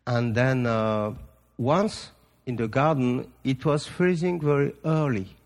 And 0.07 0.35
then 0.35 0.67
uh, 0.67 1.15
once 1.57 2.11
in 2.47 2.57
the 2.57 2.69
garden, 2.69 3.33
it 3.45 3.65
was 3.65 3.87
freezing 3.87 4.41
very 4.41 4.75
early, 4.85 5.37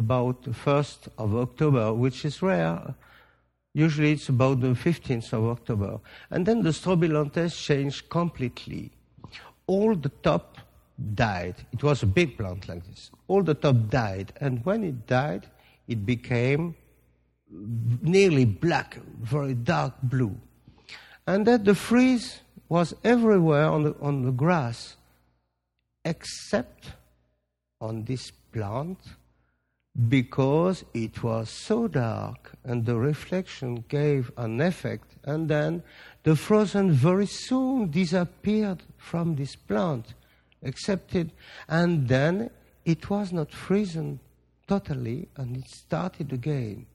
about 0.00 0.42
the 0.42 0.50
1st 0.50 1.08
of 1.18 1.36
October, 1.36 1.92
which 1.92 2.24
is 2.24 2.40
rare. 2.40 2.94
Usually 3.74 4.12
it's 4.12 4.28
about 4.28 4.60
the 4.60 4.68
15th 4.68 5.32
of 5.32 5.44
October. 5.44 6.00
And 6.30 6.46
then 6.46 6.62
the 6.62 6.70
strobilanthes 6.70 7.54
changed 7.68 8.08
completely. 8.08 8.90
All 9.70 9.94
the 9.94 10.12
top 10.28 10.46
died. 11.14 11.54
It 11.72 11.82
was 11.82 12.02
a 12.02 12.06
big 12.06 12.36
plant 12.36 12.68
like 12.68 12.84
this. 12.88 13.10
All 13.28 13.42
the 13.44 13.54
top 13.54 13.76
died. 13.88 14.32
And 14.40 14.64
when 14.66 14.82
it 14.82 15.06
died, 15.06 15.46
it 15.86 16.04
became 16.04 16.74
nearly 18.02 18.44
black, 18.44 18.98
very 19.20 19.54
dark 19.54 19.94
blue. 20.02 20.34
And 21.26 21.46
that 21.46 21.64
the 21.64 21.76
freeze 21.76 22.40
was 22.68 22.94
everywhere 23.04 23.66
on 23.66 23.82
the, 23.84 23.94
on 24.00 24.24
the 24.24 24.32
grass, 24.32 24.96
except 26.04 26.92
on 27.80 28.04
this 28.04 28.32
plant, 28.52 28.98
because 30.08 30.84
it 30.94 31.22
was 31.22 31.50
so 31.50 31.88
dark 31.88 32.52
and 32.64 32.86
the 32.86 32.96
reflection 32.96 33.84
gave 33.88 34.30
an 34.36 34.60
effect, 34.60 35.16
and 35.24 35.48
then 35.48 35.82
the 36.22 36.36
frozen 36.36 36.92
very 36.92 37.26
soon 37.26 37.90
disappeared 37.90 38.82
from 38.96 39.36
this 39.36 39.56
plant, 39.56 40.14
except 40.62 41.14
it, 41.14 41.30
and 41.68 42.08
then 42.08 42.50
it 42.84 43.08
was 43.08 43.32
not 43.32 43.52
frozen 43.52 44.20
totally, 44.66 45.28
and 45.36 45.56
it 45.56 45.68
started 45.68 46.32
again 46.32 46.86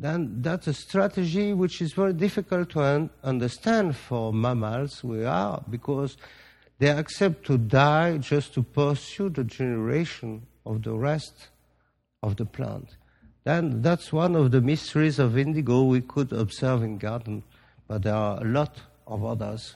then 0.00 0.40
that's 0.40 0.66
a 0.66 0.72
strategy 0.72 1.52
which 1.52 1.82
is 1.82 1.92
very 1.92 2.14
difficult 2.14 2.70
to 2.70 2.80
un- 2.80 3.10
understand 3.22 3.94
for 3.94 4.32
mammals 4.32 5.04
we 5.04 5.24
are 5.24 5.62
because 5.68 6.16
they 6.78 6.88
accept 6.88 7.44
to 7.44 7.58
die 7.58 8.16
just 8.16 8.54
to 8.54 8.62
pursue 8.62 9.28
the 9.28 9.44
generation 9.44 10.46
of 10.64 10.82
the 10.82 10.94
rest 10.94 11.48
of 12.22 12.36
the 12.36 12.46
plant. 12.46 12.96
Then 13.44 13.82
that's 13.82 14.12
one 14.12 14.34
of 14.36 14.50
the 14.50 14.62
mysteries 14.62 15.18
of 15.18 15.36
indigo 15.36 15.82
we 15.82 16.00
could 16.00 16.32
observe 16.32 16.82
in 16.82 16.96
garden, 16.96 17.42
but 17.90 18.04
there 18.04 18.14
are 18.14 18.40
a 18.40 18.44
lot 18.44 18.76
of 19.08 19.24
others. 19.24 19.74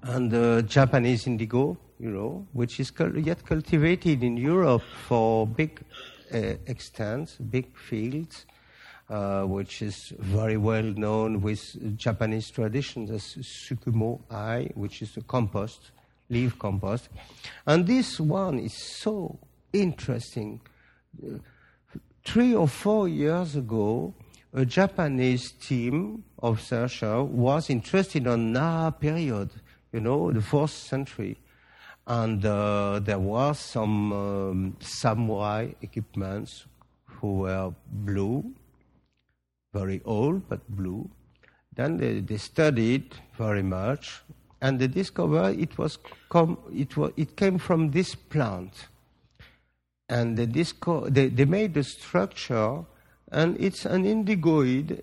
And 0.00 0.32
uh, 0.32 0.62
Japanese 0.62 1.26
indigo, 1.26 1.76
you 1.98 2.08
know, 2.08 2.46
which 2.54 2.80
is 2.80 2.90
yet 3.16 3.44
cultivated 3.44 4.22
in 4.22 4.38
Europe 4.38 4.80
for 5.06 5.46
big 5.46 5.82
uh, 6.32 6.54
extents, 6.66 7.36
big 7.36 7.76
fields, 7.76 8.46
uh, 9.10 9.42
which 9.42 9.82
is 9.82 10.14
very 10.20 10.56
well 10.56 10.84
known 10.84 11.42
with 11.42 11.98
Japanese 11.98 12.48
traditions 12.48 13.10
as 13.10 13.22
Sukumo 13.44 14.22
Ai, 14.30 14.70
which 14.74 15.02
is 15.02 15.18
a 15.18 15.22
compost, 15.22 15.90
leaf 16.30 16.58
compost. 16.58 17.10
And 17.66 17.86
this 17.86 18.18
one 18.18 18.58
is 18.58 18.72
so 18.72 19.38
interesting. 19.70 20.62
Uh, 21.22 21.40
three 22.24 22.54
or 22.54 22.66
four 22.66 23.06
years 23.06 23.54
ago, 23.54 24.14
a 24.52 24.64
Japanese 24.64 25.52
team 25.52 26.24
of 26.38 26.60
searcher 26.60 27.22
was 27.22 27.70
interested 27.70 28.26
on 28.26 28.52
Nara 28.52 28.92
period, 28.92 29.50
you 29.92 30.00
know, 30.00 30.32
the 30.32 30.42
fourth 30.42 30.70
century. 30.70 31.38
And 32.06 32.44
uh, 32.44 33.00
there 33.00 33.18
was 33.18 33.58
some 33.58 34.12
um, 34.12 34.76
samurai 34.80 35.72
equipments 35.82 36.66
who 37.06 37.40
were 37.40 37.74
blue 37.90 38.54
very 39.76 40.00
old 40.04 40.48
but 40.48 40.60
blue. 40.68 41.08
Then 41.74 41.98
they, 41.98 42.20
they 42.20 42.38
studied 42.38 43.14
very 43.36 43.62
much, 43.62 44.22
and 44.62 44.78
they 44.78 44.86
discovered 44.86 45.58
it 45.60 45.76
was 45.76 45.98
com- 46.30 46.58
it 46.74 46.96
was 46.96 47.12
it 47.16 47.36
came 47.36 47.58
from 47.58 47.90
this 47.90 48.14
plant, 48.14 48.72
and 50.08 50.36
they 50.36 50.46
disco- 50.46 51.08
they, 51.10 51.28
they 51.28 51.44
made 51.44 51.74
the 51.74 51.84
structure, 51.84 52.84
and 53.32 53.56
it's 53.60 53.84
an 53.86 54.04
indigoid 54.04 55.00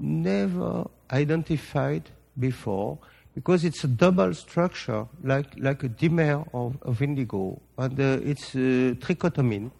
never 0.00 0.88
identified 1.10 2.10
before 2.38 2.98
because 3.34 3.64
it's 3.64 3.84
a 3.84 3.88
double 3.88 4.34
structure, 4.34 5.06
like, 5.22 5.46
like 5.58 5.84
a 5.84 5.88
dimer 5.88 6.48
of, 6.52 6.76
of 6.82 7.00
indigo, 7.00 7.60
and 7.76 7.98
uh, 8.00 8.18
it's 8.24 8.56
uh. 8.56 9.70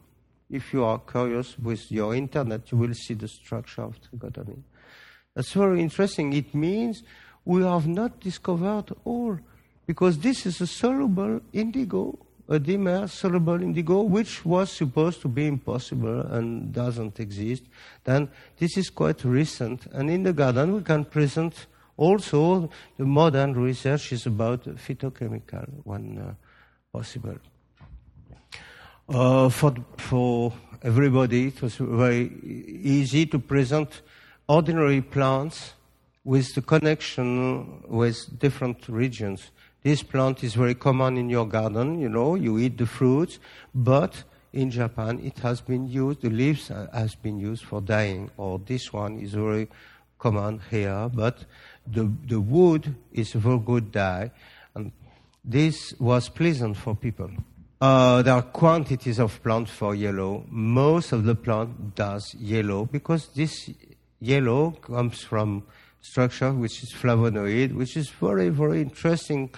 If 0.51 0.73
you 0.73 0.85
are 0.85 0.99
curious 1.01 1.59
with 1.59 1.91
your 1.93 2.15
internet, 2.15 2.71
you 2.73 2.79
will 2.79 2.95
see 2.95 3.15
the 3.15 3.29
structure 3.29 3.83
of 3.83 3.99
trichotomine. 4.01 4.63
That's 5.35 5.53
very 5.53 5.83
interesting. 5.83 6.33
It 6.33 6.55
means 6.55 7.03
we 7.45 7.63
have 7.63 7.87
not 7.87 8.21
discovered 8.21 8.95
all, 9.05 9.39
because 9.87 10.19
this 10.19 10.47
is 10.47 10.61
a 10.61 10.67
soluble 10.67 11.41
indigo, 11.53 12.19
a 12.49 12.59
dimer 12.59 13.09
soluble 13.09 13.63
indigo, 13.63 14.03
which 14.03 14.45
was 14.45 14.73
supposed 14.73 15.21
to 15.21 15.29
be 15.29 15.47
impossible 15.47 16.21
and 16.21 16.73
doesn't 16.73 17.21
exist. 17.21 17.65
Then 18.05 18.31
this 18.59 18.77
is 18.77 18.89
quite 18.91 19.25
recent, 19.25 19.87
and 19.93 20.11
in 20.11 20.23
the 20.23 20.33
garden 20.33 20.75
we 20.75 20.83
can 20.83 21.05
present 21.05 21.67
also 21.97 22.71
the 22.97 23.05
modern 23.05 23.53
research 23.53 24.13
is 24.13 24.27
about 24.27 24.65
phytochemical 24.65 25.69
when 25.85 26.19
uh, 26.19 26.35
possible. 26.93 27.37
Uh, 29.09 29.49
for, 29.49 29.75
for 29.97 30.53
everybody, 30.83 31.49
it 31.49 31.61
was 31.61 31.77
very 31.77 32.31
easy 32.45 33.27
to 33.27 33.39
present 33.39 34.03
ordinary 34.49 35.01
plants 35.01 35.73
with 36.25 36.55
the 36.55 36.63
connection 36.63 37.83
with 37.89 38.39
different 38.39 38.89
regions. 38.89 39.51
This 39.89 40.03
plant 40.03 40.45
is 40.45 40.55
very 40.55 40.75
common 40.75 41.17
in 41.17 41.31
your 41.31 41.47
garden, 41.47 41.99
you 41.99 42.11
know, 42.11 42.35
you 42.35 42.59
eat 42.59 42.77
the 42.77 42.85
fruits, 42.85 43.39
but 43.75 44.23
in 44.53 44.71
Japan 44.71 45.19
it 45.25 45.39
has 45.39 45.63
been 45.63 45.89
used, 45.89 46.21
the 46.21 46.29
leaves 46.29 46.69
has 46.69 47.15
been 47.15 47.39
used 47.39 47.65
for 47.65 47.81
dyeing, 47.81 48.31
or 48.37 48.59
this 48.59 48.93
one 48.93 49.19
is 49.19 49.33
very 49.33 49.67
common 50.19 50.61
here, 50.71 51.09
but 51.15 51.47
the, 51.87 52.13
the 52.27 52.39
wood 52.39 52.97
is 53.15 53.35
a 53.35 53.39
very 53.39 53.61
good 53.61 53.91
dye, 53.91 54.31
and 54.75 54.93
this 55.43 55.95
was 55.99 56.29
pleasant 56.29 56.77
for 56.77 56.95
people. 56.95 57.31
Uh, 57.81 58.21
there 58.21 58.35
are 58.35 58.43
quantities 58.43 59.19
of 59.19 59.43
plants 59.43 59.71
for 59.71 59.95
yellow. 59.95 60.45
Most 60.51 61.13
of 61.13 61.25
the 61.25 61.35
plant 61.35 61.95
does 61.95 62.35
yellow 62.35 62.85
because 62.85 63.29
this 63.29 63.71
yellow 64.21 64.73
comes 64.73 65.23
from 65.25 65.63
structure 66.03 66.53
which 66.53 66.83
is 66.83 66.93
flavonoid, 66.93 67.73
which 67.75 67.97
is 67.97 68.11
very, 68.11 68.51
very 68.51 68.83
interesting 68.83 69.49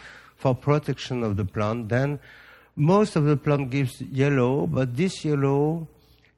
for 0.40 0.54
protection 0.54 1.22
of 1.22 1.36
the 1.36 1.44
plant. 1.44 1.90
Then 1.90 2.18
most 2.74 3.14
of 3.14 3.24
the 3.24 3.36
plant 3.36 3.70
gives 3.70 4.00
yellow, 4.00 4.66
but 4.66 4.96
this 4.96 5.22
yellow 5.22 5.86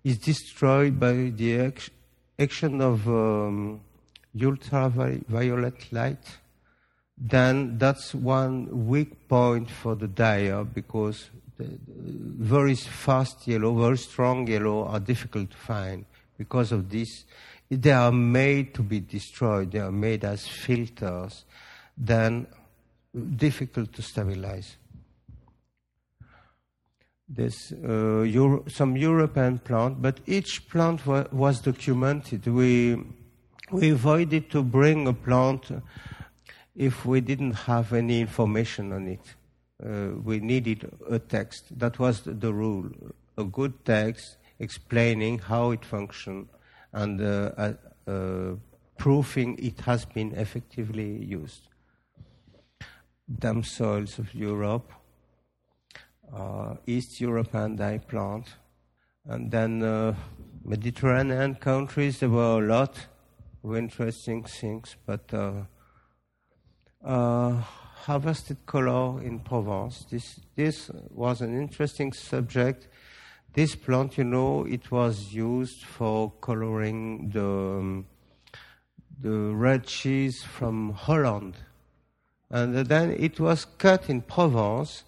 is 0.03 0.19
destroyed 0.19 0.99
by 0.99 1.13
the 1.13 1.73
action 2.37 2.81
of 2.81 3.07
um, 3.07 3.81
ultraviolet 4.41 5.93
light. 5.93 6.25
Then 7.17 7.79
that's 7.79 8.13
one 8.13 8.89
weak 8.89 9.29
point 9.29 9.71
for 9.71 9.95
the 9.95 10.09
dye 10.09 10.65
because 10.65 11.31
very 11.59 12.75
fast 12.75 13.47
yellow, 13.47 13.73
very 13.81 13.99
strong 13.99 14.49
yellow 14.49 14.85
are 14.89 14.99
difficult 14.99 15.53
to 15.53 15.57
find 15.57 16.05
because 16.37 16.73
of 16.73 16.91
this. 16.91 17.25
They 17.71 17.93
are 17.93 18.11
made 18.11 18.75
to 18.75 18.83
be 18.83 18.99
destroyed. 18.99 19.71
They 19.71 19.79
are 19.79 19.93
made 19.93 20.25
as 20.25 20.49
filters. 20.49 21.45
Then 21.97 22.49
difficult 23.15 23.93
to 23.93 24.03
stabilize. 24.03 24.77
There's 27.29 27.73
uh, 27.73 28.23
Euro- 28.23 28.65
some 28.69 28.97
European 28.97 29.59
plant, 29.59 30.03
but 30.03 30.21
each 30.27 30.69
plant 30.69 31.07
wa- 31.07 31.27
was 31.33 31.61
documented. 31.61 32.47
We 32.47 32.97
we 33.71 33.91
avoided 33.91 34.51
to 34.51 34.63
bring 34.63 35.09
a 35.09 35.15
plant 35.15 35.71
if 36.77 37.07
we 37.07 37.21
didn't 37.21 37.53
have 37.53 37.93
any 37.95 38.21
information 38.21 38.93
on 38.93 39.09
it. 39.09 39.35
Uh, 39.83 40.21
we 40.23 40.41
needed 40.41 40.91
a 41.09 41.19
text. 41.19 41.79
That 41.79 41.99
was 41.99 42.21
the, 42.21 42.33
the, 42.33 42.53
rule. 42.53 42.91
A 43.39 43.45
good 43.45 43.85
text 43.85 44.37
explaining 44.59 45.39
how 45.39 45.71
it 45.71 45.85
functioned 45.85 46.49
and 46.93 47.21
uh, 47.21 47.51
uh, 47.57 47.73
uh 48.07 48.55
proving 48.99 49.59
it 49.59 49.81
has 49.81 50.05
been 50.05 50.33
effectively 50.33 51.25
used. 51.25 51.69
Damp 53.39 53.65
soils 53.65 54.19
of 54.19 54.35
Europe, 54.35 54.93
uh, 56.35 56.75
East 56.87 57.21
European 57.21 57.77
dye 57.77 57.99
plant, 57.99 58.47
and 59.27 59.51
then 59.51 59.83
uh, 59.83 60.15
Mediterranean 60.65 61.55
countries, 61.55 62.21
there 62.21 62.29
were 62.29 62.59
a 62.63 62.67
lot 62.67 63.09
of 63.65 63.77
interesting 63.77 64.45
things, 64.45 64.97
but 65.07 65.33
harvested 68.05 68.67
color 68.67 69.23
in 69.23 69.39
Provence. 69.41 70.05
This, 70.11 70.41
this 70.57 70.91
was 71.11 71.41
an 71.41 71.57
interesting 71.57 72.13
subject. 72.13 72.89
This 73.55 73.77
plant, 73.77 74.19
you 74.19 74.25
know, 74.25 74.65
it 74.65 74.91
was 74.91 75.33
used 75.33 75.85
for 75.85 76.33
coloring 76.41 77.31
the, 77.31 77.45
um, 77.45 78.07
the 79.21 79.31
red 79.31 79.85
cheese 79.85 80.43
from 80.43 80.93
Holland. 80.93 81.55
And 82.53 82.87
then 82.87 83.11
it 83.19 83.41
was 83.41 83.65
cut 83.65 84.11
in 84.11 84.21
Provence, 84.21 85.05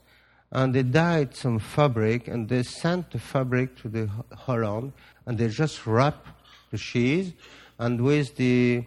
and 0.50 0.74
they 0.74 0.82
dyed 0.82 1.36
some 1.36 1.58
fabric, 1.58 2.26
and 2.26 2.48
they 2.48 2.62
sent 2.62 3.10
the 3.10 3.18
fabric 3.18 3.76
to 3.82 3.88
the 3.88 4.08
Holland, 4.34 4.92
and 5.26 5.36
they 5.36 5.48
just 5.48 5.86
wrap 5.86 6.26
the 6.70 6.78
cheese, 6.78 7.32
and 7.78 8.00
with 8.00 8.34
the 8.36 8.84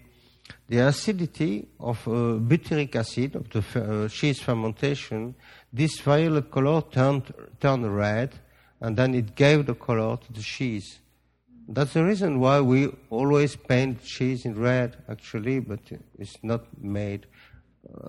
the 0.70 0.80
acidity 0.80 1.68
of 1.80 2.06
uh, 2.08 2.40
butyric 2.40 2.96
acid 2.96 3.36
of 3.36 3.50
the 3.50 3.64
uh, 3.80 4.08
cheese 4.08 4.40
fermentation, 4.42 5.36
this 5.72 6.00
violet 6.00 6.52
color 6.52 6.82
turned, 6.92 7.34
turned 7.60 7.96
red, 7.96 8.34
and 8.82 8.96
then 8.98 9.14
it 9.14 9.36
gave 9.36 9.66
the 9.66 9.76
color 9.76 10.18
to 10.18 10.34
the 10.34 10.42
cheese. 10.42 11.00
That's 11.70 11.94
the 11.94 12.04
reason 12.04 12.40
why 12.40 12.62
we 12.62 12.90
always 13.10 13.56
paint 13.56 14.04
cheese 14.04 14.46
in 14.46 14.56
red, 14.60 14.98
actually, 15.10 15.60
but 15.60 15.80
it's 16.18 16.42
not 16.44 16.66
made 16.82 17.28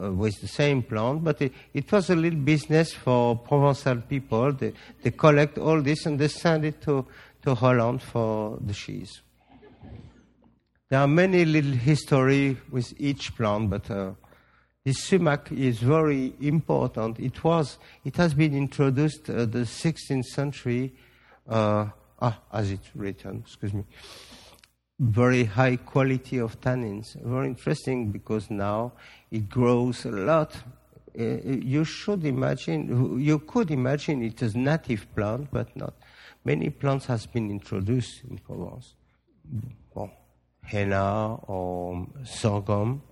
uh, 0.01 0.13
with 0.13 0.41
the 0.41 0.49
same 0.49 0.83
plant. 0.83 1.25
But 1.25 1.43
it, 1.43 1.53
it, 1.75 1.91
was 1.91 2.11
a 2.11 2.17
little 2.17 2.41
business 2.41 2.93
for 2.93 3.39
Provençal 3.39 4.09
people. 4.09 4.53
They, 4.53 4.73
they 5.03 5.11
collect 5.11 5.59
all 5.59 5.81
this 5.81 6.07
and 6.07 6.19
they 6.19 6.29
send 6.29 6.65
it 6.65 6.81
to, 6.83 7.07
to 7.43 7.55
Holland 7.55 8.03
for 8.03 8.59
the 8.61 8.75
cheese. 8.75 9.23
There 10.91 11.01
are 11.01 11.09
many 11.09 11.45
little 11.45 11.73
history 11.73 12.57
with 12.71 12.95
each 12.99 13.37
plant, 13.37 13.69
but 13.69 13.91
uh, 13.91 14.13
this 14.89 15.05
sumac 15.05 15.53
is 15.53 15.81
very 15.81 16.33
important. 16.41 17.21
It 17.21 17.45
was, 17.45 17.77
it 18.07 18.17
has 18.17 18.33
been 18.33 18.55
introduced 18.55 19.29
uh, 19.29 19.45
the 19.45 19.67
16th 19.67 20.25
century, 20.25 20.95
uh, 21.47 21.89
ah, 22.23 22.41
as 22.51 22.71
it's 22.71 22.89
written, 22.97 23.43
excuse 23.45 23.75
me. 23.75 23.85
Very 24.99 25.45
high 25.45 25.77
quality 25.77 26.39
of 26.39 26.59
tannins. 26.63 27.23
Very 27.23 27.49
interesting 27.49 28.11
because 28.11 28.51
now 28.51 28.93
it 29.31 29.49
grows 29.49 30.05
a 30.05 30.11
lot. 30.11 30.55
Uh, 31.19 31.23
you 31.45 31.85
should 31.85 32.25
imagine, 32.25 33.21
you 33.21 33.39
could 33.41 33.71
imagine 33.71 34.23
it 34.23 34.43
as 34.43 34.55
native 34.55 35.07
plant, 35.15 35.49
but 35.51 35.75
not. 35.77 35.95
Many 36.45 36.71
plants 36.71 37.07
has 37.07 37.27
been 37.27 37.51
introduced 37.51 38.23
in 38.25 38.39
Provence 38.39 38.95
henna 40.69 41.35
or 41.47 42.07
sorghum, 42.25 43.03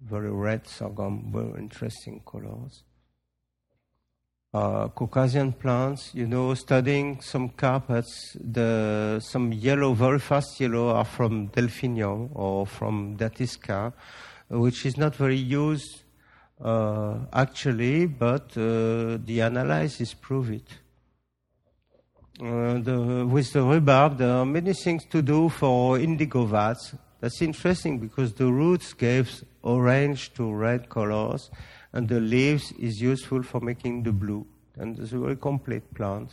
very 0.00 0.30
red 0.30 0.66
sorghum, 0.66 1.30
very 1.32 1.60
interesting 1.60 2.22
colors. 2.24 2.84
Uh, 4.54 4.88
Caucasian 4.88 5.52
plants, 5.52 6.14
you 6.14 6.26
know, 6.26 6.54
studying 6.54 7.20
some 7.20 7.50
carpets, 7.50 8.36
the, 8.40 9.20
some 9.20 9.52
yellow, 9.52 9.92
very 9.92 10.18
fast 10.18 10.58
yellow 10.60 10.88
are 10.90 11.04
from 11.04 11.48
Delphinium 11.48 12.30
or 12.32 12.66
from 12.66 13.16
Datisca, 13.16 13.92
which 14.48 14.86
is 14.86 14.96
not 14.96 15.14
very 15.14 15.36
used 15.36 16.02
uh, 16.60 17.18
actually, 17.32 18.06
but 18.06 18.56
uh, 18.56 19.18
the 19.24 19.40
analysis 19.40 20.14
prove 20.14 20.50
it. 20.50 20.68
Uh, 22.40 22.78
the, 22.78 23.26
with 23.28 23.52
the 23.52 23.62
rhubarb, 23.62 24.18
there 24.18 24.30
are 24.30 24.46
many 24.46 24.72
things 24.72 25.04
to 25.06 25.22
do 25.22 25.48
for 25.48 25.98
indigo 25.98 26.44
vats. 26.44 26.94
That's 27.20 27.42
interesting 27.42 27.98
because 27.98 28.32
the 28.32 28.46
roots 28.46 28.92
gives 28.92 29.42
orange 29.62 30.32
to 30.34 30.52
red 30.52 30.88
colors, 30.88 31.50
and 31.92 32.08
the 32.08 32.20
leaves 32.20 32.72
is 32.78 33.00
useful 33.00 33.42
for 33.42 33.60
making 33.60 34.04
the 34.04 34.12
blue. 34.12 34.46
And 34.76 34.96
it's 34.98 35.12
a 35.12 35.18
very 35.18 35.34
complete 35.36 35.92
plant. 35.94 36.30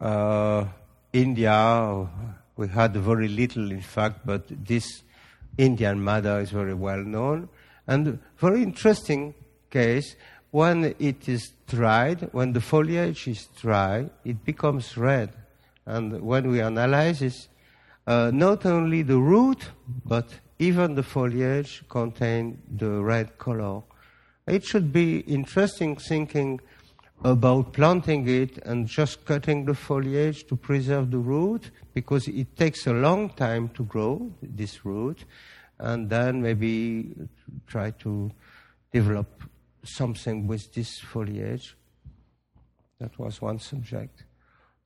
Uh, 0.00 0.64
India, 1.12 2.08
we 2.56 2.66
had 2.66 2.94
very 2.94 3.28
little, 3.28 3.70
in 3.70 3.80
fact, 3.80 4.26
but 4.26 4.44
this 4.48 5.02
Indian 5.60 6.02
madder 6.02 6.40
is 6.40 6.50
very 6.50 6.72
well 6.72 7.04
known. 7.04 7.48
And 7.86 8.18
very 8.38 8.62
interesting 8.62 9.34
case, 9.70 10.16
when 10.50 10.94
it 10.98 11.28
is 11.28 11.52
dried, 11.68 12.28
when 12.32 12.52
the 12.54 12.60
foliage 12.60 13.28
is 13.28 13.46
dry, 13.60 14.08
it 14.24 14.44
becomes 14.44 14.96
red. 14.96 15.30
And 15.84 16.22
when 16.22 16.50
we 16.50 16.60
analyze 16.62 17.20
it, 17.20 17.48
uh, 18.06 18.30
not 18.32 18.64
only 18.64 19.02
the 19.02 19.18
root, 19.18 19.70
but 20.04 20.28
even 20.58 20.94
the 20.94 21.02
foliage 21.02 21.84
contain 21.88 22.62
the 22.76 23.02
red 23.02 23.36
color. 23.38 23.82
It 24.46 24.64
should 24.64 24.92
be 24.92 25.18
interesting 25.20 25.96
thinking 25.96 26.60
about 27.24 27.72
planting 27.72 28.26
it 28.28 28.58
and 28.64 28.86
just 28.86 29.24
cutting 29.26 29.64
the 29.66 29.74
foliage 29.74 30.46
to 30.46 30.56
preserve 30.56 31.10
the 31.10 31.18
root 31.18 31.70
because 31.92 32.28
it 32.28 32.56
takes 32.56 32.86
a 32.86 32.92
long 32.92 33.28
time 33.30 33.68
to 33.70 33.84
grow 33.84 34.32
this 34.42 34.84
root 34.86 35.24
and 35.78 36.08
then 36.08 36.40
maybe 36.40 37.14
try 37.66 37.90
to 37.90 38.30
develop 38.92 39.42
something 39.84 40.46
with 40.46 40.72
this 40.72 40.98
foliage. 40.98 41.76
That 42.98 43.18
was 43.18 43.40
one 43.40 43.58
subject. 43.58 44.24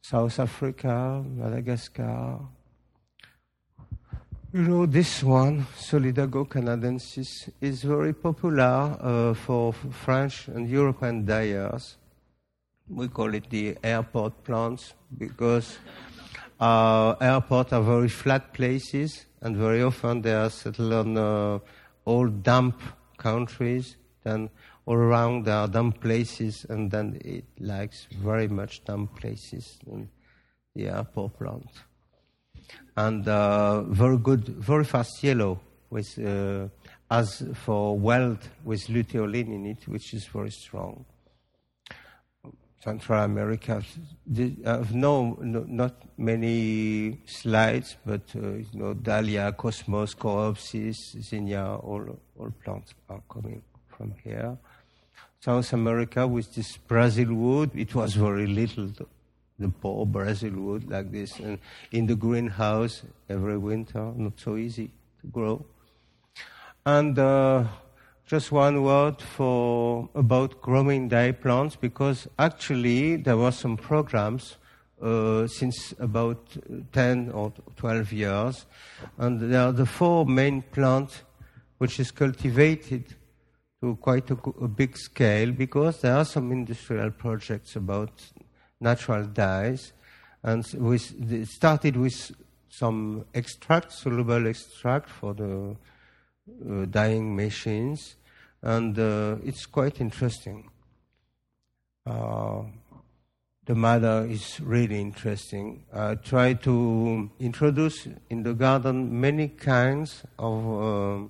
South 0.00 0.38
Africa, 0.38 1.24
Madagascar. 1.26 2.40
You 4.52 4.62
know, 4.62 4.86
this 4.86 5.22
one, 5.22 5.66
Solidago 5.76 6.46
canadensis, 6.46 7.50
is 7.60 7.82
very 7.82 8.12
popular 8.12 8.96
uh, 9.00 9.34
for 9.34 9.72
French 9.72 10.46
and 10.48 10.68
European 10.68 11.24
dyers 11.24 11.96
we 12.88 13.08
call 13.08 13.34
it 13.34 13.48
the 13.50 13.76
airport 13.82 14.44
plants 14.44 14.94
because 15.16 15.78
our 16.60 17.16
airports 17.20 17.72
are 17.72 17.82
very 17.82 18.08
flat 18.08 18.52
places 18.52 19.26
and 19.40 19.56
very 19.56 19.82
often 19.82 20.22
they 20.22 20.34
are 20.34 20.50
settled 20.50 20.92
on 20.92 21.16
uh, 21.16 21.58
old 22.06 22.42
damp 22.42 22.80
countries. 23.16 23.96
Then 24.22 24.50
all 24.86 24.96
around 24.96 25.46
there 25.46 25.56
are 25.56 25.68
damp 25.68 26.00
places 26.00 26.66
and 26.68 26.90
then 26.90 27.20
it 27.24 27.44
likes 27.58 28.06
very 28.22 28.48
much 28.48 28.84
damp 28.84 29.18
places 29.18 29.78
in 29.86 30.08
the 30.74 30.88
airport 30.88 31.38
plant. 31.38 31.70
And 32.96 33.26
uh, 33.26 33.82
very 33.82 34.18
good, 34.18 34.46
very 34.46 34.84
fast 34.84 35.22
yellow 35.22 35.60
with, 35.90 36.18
uh, 36.18 36.68
as 37.10 37.42
for 37.54 37.98
weld 37.98 38.38
with 38.64 38.86
luteolin 38.86 39.52
in 39.54 39.66
it, 39.66 39.88
which 39.88 40.14
is 40.14 40.26
very 40.26 40.50
strong. 40.50 41.04
Central 42.84 43.22
America. 43.22 43.82
I 44.36 44.52
have 44.66 44.94
no, 44.94 45.38
no, 45.40 45.64
not 45.66 45.94
many 46.18 47.18
slides, 47.24 47.96
but 48.04 48.20
uh, 48.36 48.40
you 48.40 48.66
know, 48.74 48.92
Dahlia, 48.92 49.52
Cosmos, 49.52 50.14
Coreopsis, 50.14 51.18
Zinnia, 51.22 51.64
all, 51.64 52.18
all 52.38 52.52
plants 52.62 52.92
are 53.08 53.22
coming 53.26 53.62
from 53.88 54.12
here. 54.22 54.58
South 55.40 55.72
America 55.72 56.26
with 56.26 56.54
this 56.54 56.76
Brazil 56.76 57.32
wood, 57.32 57.70
it 57.74 57.94
was 57.94 58.14
very 58.14 58.46
little, 58.46 58.90
the 59.58 59.68
poor 59.68 60.04
Brazil 60.04 60.52
wood 60.52 60.90
like 60.90 61.10
this, 61.10 61.38
and 61.38 61.58
in 61.90 62.06
the 62.06 62.14
greenhouse 62.14 63.02
every 63.30 63.56
winter, 63.56 64.12
not 64.14 64.38
so 64.38 64.56
easy 64.56 64.90
to 65.22 65.26
grow. 65.28 65.64
And 66.84 67.18
uh, 67.18 67.64
just 68.26 68.50
one 68.50 68.82
word 68.82 69.20
for 69.20 70.08
about 70.14 70.62
growing 70.62 71.08
dye 71.08 71.32
plants 71.32 71.76
because 71.76 72.26
actually 72.38 73.16
there 73.16 73.36
were 73.36 73.52
some 73.52 73.76
programs 73.76 74.56
uh, 75.02 75.46
since 75.46 75.92
about 75.98 76.56
10 76.92 77.30
or 77.32 77.52
12 77.76 78.12
years. 78.12 78.64
And 79.18 79.40
there 79.40 79.60
are 79.60 79.72
the 79.72 79.84
four 79.84 80.24
main 80.24 80.62
plants 80.62 81.22
which 81.78 82.00
is 82.00 82.10
cultivated 82.10 83.14
to 83.82 83.96
quite 83.96 84.30
a, 84.30 84.38
a 84.62 84.68
big 84.68 84.96
scale 84.96 85.52
because 85.52 86.00
there 86.00 86.16
are 86.16 86.24
some 86.24 86.50
industrial 86.50 87.10
projects 87.10 87.76
about 87.76 88.10
natural 88.80 89.24
dyes. 89.26 89.92
And 90.42 90.64
it 91.30 91.48
started 91.48 91.96
with 91.96 92.32
some 92.70 93.26
extract, 93.34 93.92
soluble 93.92 94.46
extract 94.46 95.10
for 95.10 95.34
the 95.34 95.76
uh, 96.48 96.84
dyeing 96.84 97.34
machines, 97.34 98.16
and 98.62 98.98
uh, 98.98 99.36
it's 99.44 99.66
quite 99.66 100.00
interesting. 100.00 100.70
Uh, 102.06 102.62
the 103.64 103.74
madder 103.74 104.26
is 104.28 104.60
really 104.60 105.00
interesting. 105.00 105.84
I 105.92 106.16
try 106.16 106.52
to 106.52 107.30
introduce 107.40 108.06
in 108.28 108.42
the 108.42 108.52
garden 108.52 109.20
many 109.20 109.48
kinds 109.48 110.22
of 110.38 110.82
uh, 110.82 111.28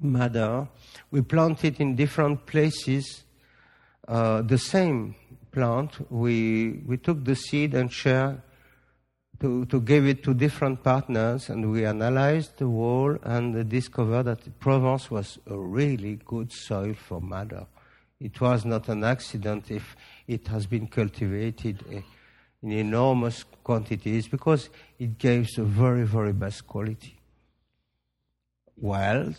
madder. 0.00 0.68
We 1.12 1.22
plant 1.22 1.64
it 1.64 1.78
in 1.78 1.94
different 1.94 2.46
places. 2.46 3.22
Uh, 4.06 4.42
the 4.42 4.58
same 4.58 5.14
plant, 5.52 6.10
we, 6.10 6.82
we 6.86 6.96
took 6.96 7.24
the 7.24 7.36
seed 7.36 7.74
and 7.74 7.92
share 7.92 8.42
to, 9.40 9.64
to 9.66 9.80
give 9.80 10.06
it 10.06 10.22
to 10.24 10.34
different 10.34 10.82
partners, 10.82 11.48
and 11.48 11.70
we 11.70 11.84
analyzed 11.84 12.58
the 12.58 12.68
wall 12.68 13.16
and 13.22 13.68
discovered 13.68 14.24
that 14.24 14.58
Provence 14.58 15.10
was 15.10 15.38
a 15.46 15.56
really 15.56 16.18
good 16.24 16.52
soil 16.52 16.94
for 16.94 17.20
madder. 17.20 17.66
It 18.20 18.40
was 18.40 18.64
not 18.64 18.88
an 18.88 19.04
accident 19.04 19.70
if 19.70 19.94
it 20.26 20.48
has 20.48 20.66
been 20.66 20.88
cultivated 20.88 21.84
eh, 21.92 22.00
in 22.62 22.72
enormous 22.72 23.44
quantities 23.62 24.26
because 24.26 24.70
it 24.98 25.18
gives 25.18 25.54
the 25.54 25.62
very, 25.62 26.04
very 26.04 26.32
best 26.32 26.66
quality. 26.66 27.16
Weld, 28.76 29.36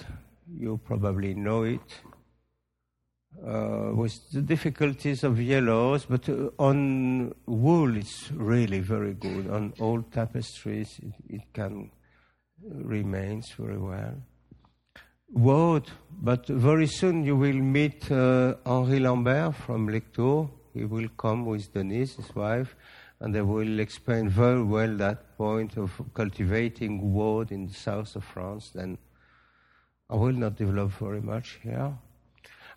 you 0.57 0.79
probably 0.85 1.33
know 1.33 1.63
it, 1.63 1.81
uh, 3.45 3.91
with 3.93 4.13
the 4.31 4.41
difficulties 4.41 5.23
of 5.23 5.39
yellows, 5.39 6.05
but 6.05 6.27
uh, 6.27 6.49
on 6.57 7.33
wool 7.45 7.95
it's 7.95 8.31
really 8.31 8.79
very 8.79 9.13
good. 9.13 9.49
On 9.49 9.73
old 9.79 10.11
tapestries 10.11 10.99
it, 11.01 11.13
it 11.29 11.41
can 11.53 11.91
remains 12.63 13.51
very 13.57 13.77
well. 13.77 14.15
Woad, 15.31 15.89
but 16.11 16.47
very 16.47 16.87
soon 16.87 17.23
you 17.23 17.35
will 17.35 17.53
meet 17.53 18.11
uh, 18.11 18.55
Henri 18.65 18.99
Lambert 18.99 19.55
from 19.55 19.87
Lectoure. 19.87 20.49
He 20.73 20.85
will 20.85 21.07
come 21.17 21.45
with 21.45 21.71
Denise, 21.73 22.15
his 22.15 22.35
wife, 22.35 22.75
and 23.19 23.33
they 23.33 23.41
will 23.41 23.79
explain 23.79 24.29
very 24.29 24.63
well 24.63 24.97
that 24.97 25.37
point 25.37 25.77
of 25.77 26.01
cultivating 26.13 27.13
woad 27.13 27.51
in 27.51 27.67
the 27.67 27.73
south 27.73 28.15
of 28.15 28.23
France. 28.23 28.71
Then 28.73 28.97
I 30.09 30.15
will 30.15 30.33
not 30.33 30.55
develop 30.55 30.91
very 30.91 31.21
much 31.21 31.59
here. 31.61 31.93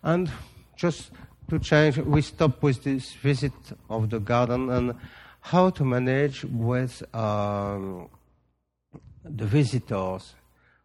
And 0.03 0.29
just 0.75 1.11
to 1.49 1.59
change, 1.59 1.97
we 1.97 2.21
stop 2.21 2.61
with 2.61 2.83
this 2.83 3.13
visit 3.13 3.53
of 3.89 4.09
the 4.09 4.19
garden 4.19 4.69
and 4.69 4.95
how 5.39 5.69
to 5.71 5.85
manage 5.85 6.43
with 6.43 7.03
um, 7.15 8.09
the 9.23 9.45
visitors. 9.45 10.35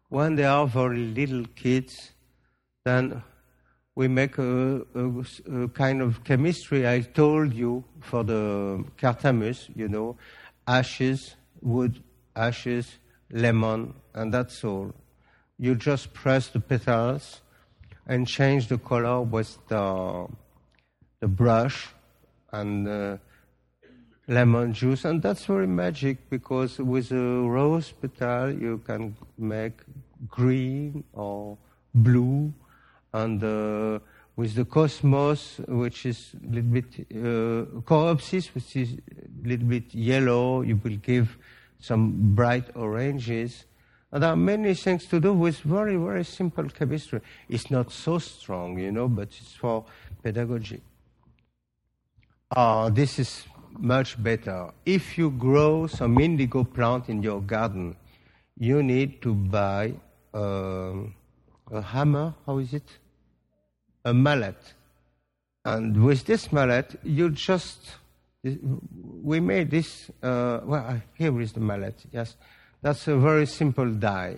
When 0.07 0.35
they 0.35 0.45
are 0.45 0.65
very 0.65 0.99
little 0.99 1.45
kids, 1.55 2.11
then 2.85 3.21
we 3.93 4.07
make 4.07 4.37
a, 4.37 4.85
a, 4.95 5.63
a, 5.63 5.67
kind 5.69 6.01
of 6.01 6.23
chemistry 6.23 6.87
I 6.87 7.01
told 7.01 7.53
you 7.53 7.83
for 7.99 8.23
the 8.23 8.85
Carthamus, 8.97 9.69
you 9.75 9.89
know, 9.89 10.17
ashes, 10.65 11.35
wood, 11.61 12.01
ashes, 12.35 12.97
lemon, 13.29 13.93
and 14.13 14.33
that's 14.33 14.63
all. 14.63 14.93
You 15.57 15.75
just 15.75 16.13
press 16.13 16.47
the 16.47 16.61
petals 16.61 17.41
and 18.09 18.27
change 18.27 18.67
the 18.67 18.77
color 18.79 19.21
with 19.21 19.57
the, 19.67 20.27
the 21.21 21.27
brush 21.27 21.89
and 22.51 22.87
uh, 22.87 23.17
lemon 24.27 24.73
juice. 24.73 25.05
And 25.05 25.21
that's 25.21 25.45
very 25.45 25.67
magic 25.67 26.29
because 26.29 26.79
with 26.79 27.11
a 27.11 27.15
rose 27.15 27.91
petal 27.91 28.51
you 28.51 28.79
can 28.79 29.15
make 29.37 29.73
green 30.27 31.03
or 31.13 31.57
blue. 31.93 32.51
And 33.13 33.43
uh, 33.43 33.99
with 34.35 34.55
the 34.55 34.65
cosmos, 34.65 35.59
which 35.67 36.07
is 36.07 36.33
a 36.43 36.47
little 36.47 36.71
bit, 36.71 36.85
uh, 37.11 37.81
coreopsis, 37.81 38.47
which 38.55 38.75
is 38.75 38.93
a 38.93 39.47
little 39.47 39.67
bit 39.67 39.93
yellow, 39.93 40.61
you 40.61 40.79
will 40.83 40.97
give 40.97 41.37
some 41.79 42.33
bright 42.33 42.75
oranges. 42.75 43.65
There 44.11 44.29
are 44.29 44.35
many 44.35 44.73
things 44.73 45.05
to 45.07 45.19
do 45.19 45.33
with 45.33 45.59
very, 45.59 45.95
very 45.95 46.25
simple 46.25 46.67
chemistry. 46.69 47.21
It's 47.47 47.69
not 47.69 47.91
so 47.91 48.17
strong, 48.17 48.79
you 48.79 48.91
know, 48.91 49.07
but 49.07 49.27
it's 49.27 49.53
for 49.53 49.85
pedagogy. 50.23 50.81
Uh, 52.49 52.89
this 52.89 53.19
is 53.19 53.43
much 53.77 54.21
better. 54.21 54.71
If 54.83 55.17
you 55.17 55.29
grow 55.29 55.85
some 55.85 56.19
indigo 56.19 56.63
plant 56.63 57.09
in 57.09 57.21
your 57.21 57.39
garden, 57.41 57.95
you 58.57 58.81
need 58.81 59.21
to 59.21 59.33
buy 59.35 59.93
uh, 60.33 60.93
a 61.71 61.81
hammer, 61.81 62.33
how 62.47 62.57
is 62.57 62.73
it? 62.73 62.89
A 64.05 64.13
mallet. 64.13 64.57
And 65.65 66.03
with 66.03 66.25
this 66.25 66.51
mallet, 66.51 66.99
you 67.03 67.29
just, 67.29 67.91
we 68.43 69.39
made 69.39 69.69
this, 69.69 70.09
uh, 70.23 70.61
well, 70.63 70.99
here 71.13 71.39
is 71.41 71.53
the 71.53 71.59
mallet, 71.59 71.95
yes. 72.11 72.35
That's 72.81 73.07
a 73.07 73.17
very 73.17 73.45
simple 73.45 73.91
dye. 73.91 74.37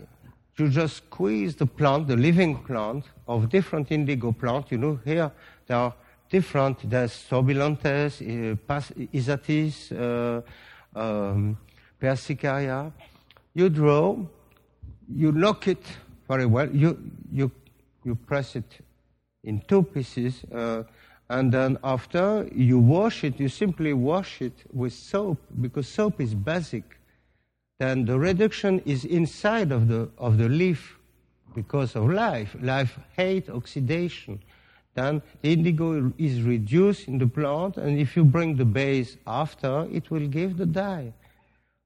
You 0.58 0.70
just 0.70 0.98
squeeze 0.98 1.56
the 1.56 1.66
plant, 1.66 2.08
the 2.08 2.18
living 2.18 2.58
plant, 2.64 3.06
of 3.28 3.50
different 3.50 3.92
indigo 3.92 4.32
plant. 4.32 4.72
You 4.72 4.78
know, 4.78 5.00
here 5.04 5.32
there 5.68 5.78
are 5.78 5.94
different, 6.30 6.90
there's 6.90 7.12
Strobilanthes, 7.12 8.22
uh, 8.22 8.82
Isatis, 9.14 9.92
uh, 9.92 10.42
um, 11.00 11.58
Persicaria. 12.00 12.92
You 13.54 13.70
draw 13.70 14.18
you 15.16 15.32
lock 15.32 15.68
it 15.68 15.84
very 16.28 16.46
well. 16.46 16.70
You, 16.70 16.98
you, 17.32 17.52
you 18.04 18.16
press 18.16 18.56
it 18.56 18.80
in 19.44 19.62
two 19.68 19.84
pieces, 19.84 20.44
uh, 20.54 20.84
and 21.30 21.52
then 21.52 21.78
after 21.84 22.48
you 22.54 22.80
wash 22.80 23.24
it, 23.24 23.40
you 23.40 23.50
simply 23.50 23.94
wash 23.94 24.42
it 24.42 24.54
with 24.72 24.94
soap 24.94 25.40
because 25.62 25.88
soap 25.88 26.22
is 26.22 26.36
basic. 26.36 26.84
Then 27.82 28.06
the 28.06 28.20
reduction 28.20 28.80
is 28.86 29.06
inside 29.06 29.72
of 29.72 29.88
the, 29.88 30.08
of 30.20 30.38
the 30.38 30.48
leaf 30.48 31.00
because 31.56 31.96
of 31.96 32.12
life. 32.12 32.56
Life 32.62 33.00
hates 33.18 33.50
oxidation. 33.50 34.40
Then 34.94 35.24
the 35.42 35.54
indigo 35.54 36.14
is 36.20 36.44
reduced 36.44 37.08
in 37.08 37.18
the 37.18 37.26
plant, 37.26 37.78
and 37.78 37.98
if 37.98 38.16
you 38.16 38.24
bring 38.24 38.56
the 38.56 38.66
base 38.66 39.18
after, 39.26 39.88
it 39.92 40.12
will 40.12 40.28
give 40.28 40.58
the 40.58 40.68
dye. 40.68 41.12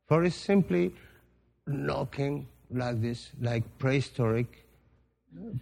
For 0.10 0.26
it's 0.26 0.36
simply 0.36 0.94
knocking 1.66 2.46
like 2.70 3.02
this, 3.02 3.30
like 3.40 3.64
prehistoric 3.78 4.66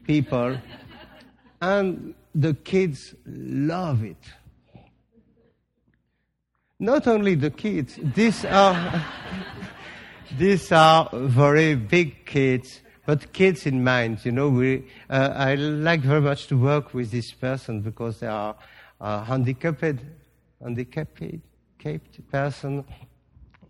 people, 0.08 0.58
and 1.62 2.16
the 2.34 2.56
kids 2.56 3.14
love 3.28 4.04
it. 4.04 4.24
Not 6.80 7.06
only 7.06 7.36
the 7.36 7.52
kids, 7.52 8.00
these 8.16 8.44
are, 8.46 9.06
these 10.38 10.72
are 10.72 11.10
very 11.14 11.76
big 11.76 12.26
kids, 12.26 12.82
but 13.06 13.34
kids 13.34 13.66
in 13.66 13.84
mind. 13.84 14.26
You 14.26 14.32
know, 14.32 14.50
we, 14.50 14.86
uh, 15.10 15.34
I 15.36 15.56
like 15.56 16.02
very 16.02 16.22
much 16.22 16.48
to 16.48 16.58
work 16.58 16.94
with 16.94 17.12
this 17.12 17.32
person 17.32 17.82
because 17.82 18.20
they 18.20 18.28
are 18.28 18.56
uh, 19.02 19.24
handicapped, 19.24 20.00
handicapped, 20.62 21.20
handicapped 21.20 22.32
person, 22.32 22.86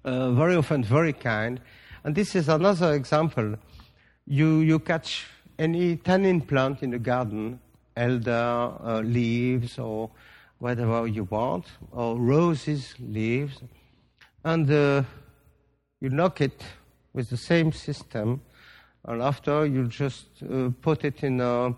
uh, 0.06 0.32
very 0.32 0.56
often 0.56 0.84
very 0.84 1.14
kind. 1.14 1.60
And 2.04 2.16
this 2.16 2.36
is 2.36 2.50
another 2.50 2.94
example. 2.94 3.56
You, 4.26 4.60
you 4.60 4.80
catch 4.80 5.26
any 5.60 5.98
tannin 5.98 6.42
plant 6.42 6.84
in 6.84 6.92
the 6.92 7.00
garden, 7.00 7.60
elder 7.96 8.74
uh, 8.84 9.02
leaves 9.02 9.78
or 9.80 10.10
whatever 10.60 11.08
you 11.08 11.26
want, 11.26 11.66
or 11.92 12.18
roses 12.18 12.96
leaves, 13.00 13.62
and 14.46 14.70
uh, 14.72 15.04
you 16.04 16.10
knock 16.10 16.42
it 16.42 16.62
with 17.14 17.30
the 17.30 17.38
same 17.38 17.72
system, 17.72 18.42
and 19.06 19.22
after 19.22 19.66
you 19.66 19.88
just 19.88 20.26
uh, 20.44 20.70
put 20.82 21.06
it 21.06 21.24
in 21.24 21.40
uh, 21.40 21.72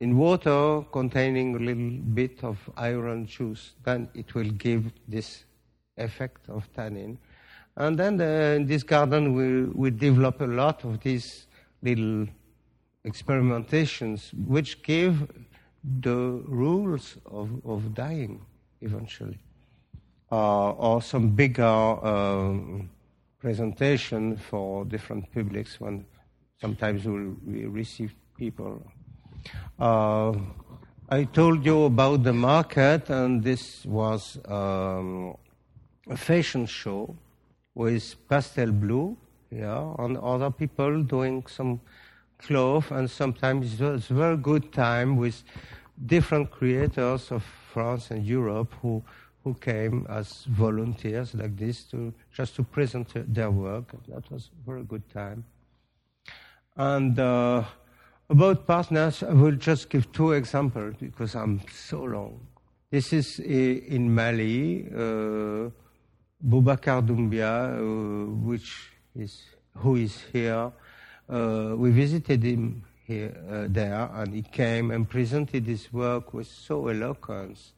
in 0.00 0.16
water 0.16 0.82
containing 0.90 1.54
a 1.54 1.58
little 1.58 1.90
bit 2.14 2.42
of 2.42 2.58
iron 2.76 3.26
juice, 3.26 3.74
then 3.84 4.08
it 4.14 4.34
will 4.34 4.50
give 4.50 4.90
this 5.06 5.44
effect 5.96 6.48
of 6.48 6.66
tannin. 6.72 7.18
And 7.76 7.98
then 7.98 8.16
the, 8.16 8.56
in 8.56 8.66
this 8.66 8.82
garden 8.82 9.34
we, 9.34 9.64
we 9.64 9.90
develop 9.90 10.40
a 10.40 10.46
lot 10.46 10.82
of 10.84 11.00
these 11.00 11.46
little 11.82 12.26
experimentations 13.06 14.30
which 14.46 14.82
give 14.82 15.30
the 16.00 16.42
rules 16.46 17.16
of, 17.26 17.50
of 17.64 17.94
dyeing 17.94 18.40
eventually. 18.80 19.38
Uh, 20.32 20.70
or 20.70 21.02
some 21.02 21.28
bigger 21.28 21.62
uh, 21.62 22.54
presentation 23.42 24.36
for 24.36 24.84
different 24.84 25.24
publics 25.34 25.80
when 25.80 26.06
sometimes 26.60 27.04
we'll, 27.04 27.34
we 27.44 27.66
receive 27.66 28.14
people. 28.38 28.80
Uh, 29.78 30.32
I 31.08 31.24
told 31.24 31.66
you 31.66 31.84
about 31.84 32.22
the 32.22 32.32
market, 32.32 33.10
and 33.10 33.42
this 33.42 33.84
was 33.84 34.38
um, 34.46 35.36
a 36.08 36.16
fashion 36.16 36.66
show 36.66 37.16
with 37.74 38.14
pastel 38.28 38.70
blue, 38.70 39.16
yeah, 39.50 39.92
and 39.98 40.16
other 40.18 40.50
people 40.50 41.02
doing 41.02 41.44
some 41.46 41.80
cloth, 42.38 42.92
and 42.92 43.10
sometimes 43.10 43.80
it's 43.80 44.10
a 44.10 44.14
very 44.14 44.36
good 44.36 44.72
time 44.72 45.16
with 45.16 45.42
different 46.06 46.50
creators 46.50 47.30
of 47.32 47.42
France 47.72 48.10
and 48.10 48.24
Europe 48.24 48.72
who 48.80 49.02
who 49.44 49.54
came 49.54 50.06
as 50.08 50.44
volunteers 50.44 51.34
like 51.34 51.56
this 51.56 51.84
to 51.84 52.12
just 52.32 52.56
to 52.56 52.62
present 52.62 53.08
their 53.34 53.50
work. 53.50 53.92
That 54.08 54.30
was 54.30 54.50
a 54.52 54.70
very 54.70 54.84
good 54.84 55.08
time. 55.10 55.44
And 56.76 57.18
uh, 57.18 57.64
about 58.30 58.66
partners, 58.66 59.22
I 59.22 59.32
will 59.32 59.56
just 59.56 59.90
give 59.90 60.10
two 60.12 60.32
examples 60.32 60.94
because 61.00 61.34
I'm 61.34 61.60
so 61.70 62.02
long. 62.04 62.46
This 62.90 63.12
is 63.12 63.38
in 63.38 64.14
Mali, 64.14 64.86
uh, 64.88 65.70
Boubacar 66.46 67.06
Doumbia, 67.06 67.78
uh, 67.78 68.26
which 68.46 68.90
is 69.14 69.42
who 69.76 69.96
is 69.96 70.20
here 70.32 70.72
uh, 71.28 71.74
we 71.76 71.90
visited 71.90 72.42
him 72.42 72.84
here, 73.04 73.34
uh, 73.50 73.66
there, 73.68 74.10
and 74.14 74.34
he 74.34 74.42
came 74.42 74.90
and 74.90 75.08
presented 75.08 75.66
his 75.66 75.92
work 75.92 76.34
with 76.34 76.46
so 76.46 76.88
eloquence. 76.88 77.72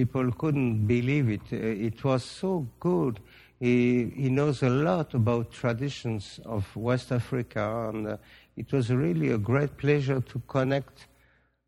People 0.00 0.32
couldn't 0.32 0.86
believe 0.86 1.28
it. 1.28 1.42
Uh, 1.52 1.56
it 1.88 2.02
was 2.02 2.24
so 2.24 2.66
good. 2.80 3.20
He, 3.58 4.08
he 4.16 4.30
knows 4.30 4.62
a 4.62 4.70
lot 4.70 5.12
about 5.12 5.52
traditions 5.52 6.40
of 6.46 6.74
West 6.74 7.12
Africa, 7.12 7.90
and 7.92 8.06
uh, 8.06 8.16
it 8.56 8.72
was 8.72 8.90
really 8.90 9.28
a 9.32 9.36
great 9.36 9.76
pleasure 9.76 10.22
to 10.22 10.42
connect 10.48 11.06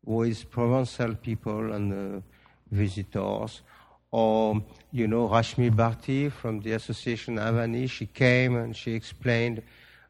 with 0.03 0.49
Provençal 0.49 1.21
people 1.21 1.73
and 1.73 1.93
uh, 1.93 2.21
visitors. 2.71 3.61
Or, 4.09 4.63
you 4.91 5.07
know, 5.07 5.29
Rashmi 5.29 5.69
Bharti 5.69 6.31
from 6.31 6.59
the 6.61 6.71
Association 6.71 7.35
Avani, 7.37 7.87
she 7.87 8.07
came 8.07 8.55
and 8.55 8.75
she 8.75 8.93
explained 8.93 9.61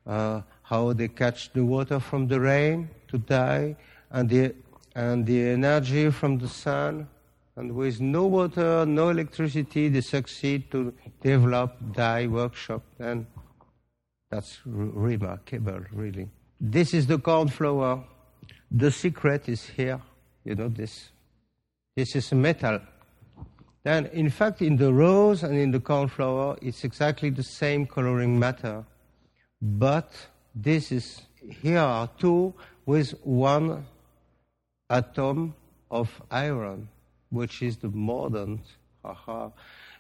uh, 0.08 0.40
how 0.62 0.94
they 0.94 1.10
catch 1.10 1.52
the 1.52 1.66
water 1.66 2.00
from 2.00 2.30
the 2.30 2.40
rain 2.40 2.90
to 3.10 3.18
dye, 3.18 3.76
and 4.12 4.30
the, 4.30 4.56
and 4.96 5.26
the 5.26 5.50
energy 5.50 6.10
from 6.10 6.38
the 6.38 6.48
sun. 6.48 7.10
And 7.56 7.76
with 7.76 8.02
no 8.02 8.26
water, 8.26 8.86
no 8.86 9.10
electricity, 9.10 9.90
they 9.90 10.02
succeed 10.02 10.72
to 10.72 10.94
develop 11.22 11.78
dye 11.94 12.28
workshop. 12.28 12.84
And 13.00 13.28
that's 14.32 14.60
r- 14.66 14.72
remarkable, 14.74 15.82
really. 15.92 16.30
This 16.60 16.94
is 16.94 17.06
the 17.08 17.20
cornflower. 17.20 18.04
The 18.72 18.90
secret 18.90 19.48
is 19.48 19.66
here. 19.66 20.02
You 20.44 20.56
know 20.56 20.70
this. 20.70 21.10
This 21.96 22.16
is 22.16 22.32
metal. 22.34 22.80
Then, 23.84 24.06
in 24.08 24.30
fact, 24.30 24.62
in 24.62 24.78
the 24.78 24.94
rose 24.94 25.44
and 25.44 25.58
in 25.58 25.72
the 25.72 25.80
cornflower, 25.80 26.58
it's 26.62 26.84
exactly 26.84 27.30
the 27.30 27.44
same 27.44 27.86
coloring 27.86 28.40
matter, 28.40 28.86
but 29.62 30.10
this 30.56 30.92
is 30.92 31.22
here 31.62 31.80
are 31.80 32.10
two 32.18 32.54
with 32.86 33.12
one 33.24 33.86
atom 34.90 35.54
of 35.92 36.22
iron, 36.32 36.88
which 37.34 37.62
is 37.62 37.78
the 37.78 37.90
mordant. 37.90 38.62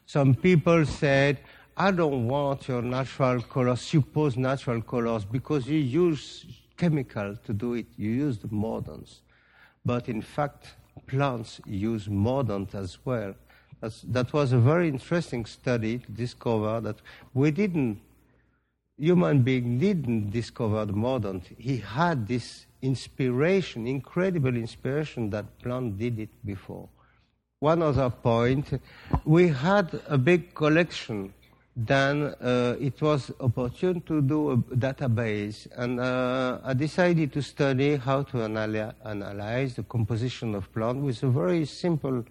Some 0.05 0.35
people 0.35 0.85
said, 0.85 1.39
I 1.75 1.91
don't 1.91 2.27
want 2.27 2.67
your 2.67 2.81
natural 2.81 3.41
colors, 3.41 3.81
supposed 3.81 4.37
natural 4.37 4.81
colors, 4.81 5.25
because 5.25 5.67
you 5.67 5.79
use 5.79 6.45
chemical 6.77 7.35
to 7.45 7.53
do 7.53 7.73
it. 7.73 7.87
You 7.97 8.11
use 8.11 8.37
the 8.37 8.47
mordants. 8.49 9.21
But 9.83 10.07
in 10.07 10.21
fact, 10.21 10.75
plants 11.07 11.59
use 11.65 12.07
mordant 12.07 12.75
as 12.75 12.99
well. 13.03 13.33
That's, 13.81 14.01
that 14.03 14.31
was 14.31 14.53
a 14.53 14.59
very 14.59 14.87
interesting 14.87 15.45
study 15.45 15.97
to 15.97 16.11
discover 16.11 16.79
that 16.81 16.97
we 17.33 17.51
didn't 17.51 17.99
human 18.97 19.41
being 19.41 19.79
didn't 19.79 20.29
discover 20.29 20.85
the 20.85 20.93
modern. 20.93 21.41
He 21.57 21.77
had 21.77 22.27
this 22.27 22.67
inspiration, 22.81 23.87
incredible 23.87 24.55
inspiration 24.55 25.29
that 25.31 25.57
plant 25.59 25.97
did 25.97 26.19
it 26.19 26.29
before. 26.45 26.87
One 27.63 27.81
other 27.81 28.09
point, 28.09 28.73
we 29.23 29.47
had 29.47 29.97
a 30.09 30.17
big 30.17 30.53
collection. 30.53 31.33
Then 31.77 32.35
uh, 32.41 32.75
it 32.77 33.01
was 33.01 33.31
opportune 33.39 34.01
to 34.01 34.21
do 34.21 34.51
a 34.51 34.57
database, 34.57 35.67
and 35.77 35.97
uh, 36.01 36.59
I 36.61 36.73
decided 36.73 37.31
to 37.31 37.41
study 37.41 37.95
how 37.95 38.23
to 38.23 38.37
analy- 38.39 38.93
analyze 39.05 39.75
the 39.75 39.83
composition 39.83 40.55
of 40.55 40.73
plant 40.73 41.03
with 41.03 41.23
a 41.23 41.29
very 41.29 41.63
simple 41.63 42.25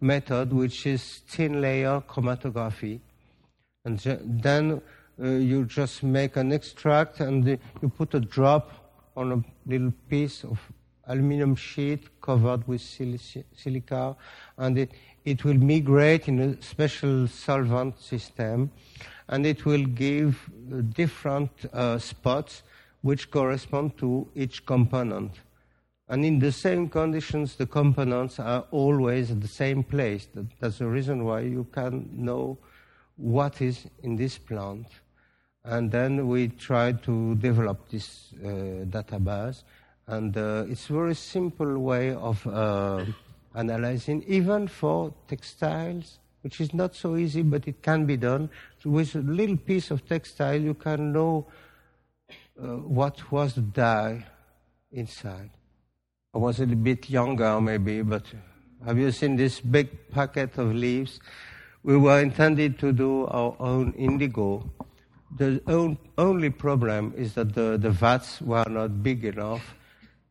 method, 0.00 0.52
which 0.52 0.86
is 0.86 1.22
thin 1.26 1.60
layer 1.60 2.00
chromatography. 2.08 3.00
And 3.84 3.98
then 3.98 4.80
uh, 5.20 5.26
you 5.26 5.64
just 5.64 6.04
make 6.04 6.36
an 6.36 6.52
extract 6.52 7.18
and 7.18 7.44
you 7.82 7.88
put 7.88 8.14
a 8.14 8.20
drop 8.20 8.70
on 9.16 9.32
a 9.32 9.68
little 9.68 9.92
piece 10.08 10.44
of 10.44 10.60
aluminum 11.06 11.56
sheet 11.56 12.20
covered 12.20 12.66
with 12.68 12.80
silica, 12.80 14.16
and 14.58 14.78
it, 14.78 14.90
it 15.24 15.44
will 15.44 15.54
migrate 15.58 16.28
in 16.28 16.40
a 16.40 16.62
special 16.62 17.28
solvent 17.28 18.00
system, 18.00 18.70
and 19.28 19.46
it 19.46 19.64
will 19.64 19.84
give 19.84 20.48
different 20.94 21.50
uh, 21.72 21.98
spots 21.98 22.62
which 23.02 23.30
correspond 23.30 23.96
to 23.98 24.28
each 24.34 24.64
component. 24.66 25.32
And 26.08 26.24
in 26.24 26.38
the 26.38 26.52
same 26.52 26.88
conditions, 26.88 27.56
the 27.56 27.66
components 27.66 28.38
are 28.38 28.64
always 28.70 29.32
at 29.32 29.40
the 29.40 29.48
same 29.48 29.82
place. 29.82 30.28
That's 30.60 30.78
the 30.78 30.86
reason 30.86 31.24
why 31.24 31.40
you 31.40 31.66
can 31.72 32.08
know 32.12 32.58
what 33.16 33.60
is 33.60 33.86
in 34.02 34.16
this 34.16 34.38
plant. 34.38 34.86
And 35.64 35.90
then 35.90 36.28
we 36.28 36.48
try 36.48 36.92
to 36.92 37.34
develop 37.36 37.88
this 37.88 38.32
uh, 38.40 38.46
database. 38.86 39.64
And 40.08 40.36
uh, 40.36 40.66
it's 40.68 40.88
a 40.88 40.92
very 40.92 41.16
simple 41.16 41.78
way 41.78 42.14
of 42.14 42.46
uh, 42.46 43.04
analyzing, 43.56 44.22
even 44.28 44.68
for 44.68 45.12
textiles, 45.26 46.18
which 46.42 46.60
is 46.60 46.72
not 46.72 46.94
so 46.94 47.16
easy, 47.16 47.42
but 47.42 47.66
it 47.66 47.82
can 47.82 48.06
be 48.06 48.16
done. 48.16 48.48
So 48.80 48.90
with 48.90 49.16
a 49.16 49.18
little 49.18 49.56
piece 49.56 49.90
of 49.90 50.06
textile, 50.06 50.60
you 50.60 50.74
can 50.74 51.12
know 51.12 51.48
uh, 52.62 52.76
what 52.76 53.32
was 53.32 53.54
the 53.54 53.62
dye 53.62 54.24
inside. 54.92 55.50
I 56.32 56.38
was 56.38 56.58
a 56.58 56.66
little 56.66 56.76
bit 56.76 57.10
younger, 57.10 57.60
maybe, 57.60 58.02
but 58.02 58.26
have 58.84 58.98
you 58.98 59.10
seen 59.10 59.34
this 59.34 59.60
big 59.60 59.88
packet 60.10 60.56
of 60.56 60.72
leaves? 60.72 61.18
We 61.82 61.96
were 61.96 62.20
intended 62.20 62.78
to 62.78 62.92
do 62.92 63.26
our 63.26 63.56
own 63.58 63.92
indigo. 63.94 64.70
The 65.36 65.60
only 66.16 66.50
problem 66.50 67.12
is 67.16 67.34
that 67.34 67.54
the, 67.54 67.76
the 67.76 67.90
vats 67.90 68.40
were 68.40 68.64
not 68.68 69.02
big 69.02 69.24
enough 69.24 69.74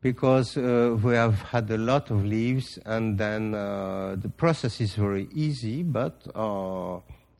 because 0.05 0.55
uh, 0.55 0.95
we 1.01 1.15
have 1.15 1.41
had 1.41 1.67
a 1.71 1.79
lot 1.79 2.11
of 2.11 2.23
leaves, 2.23 2.77
and 2.85 3.17
then 3.17 3.55
uh, 3.55 4.15
the 4.15 4.29
process 4.29 4.79
is 4.79 4.93
very 4.93 5.27
easy, 5.33 5.81
but 5.81 6.21
uh, 6.35 6.99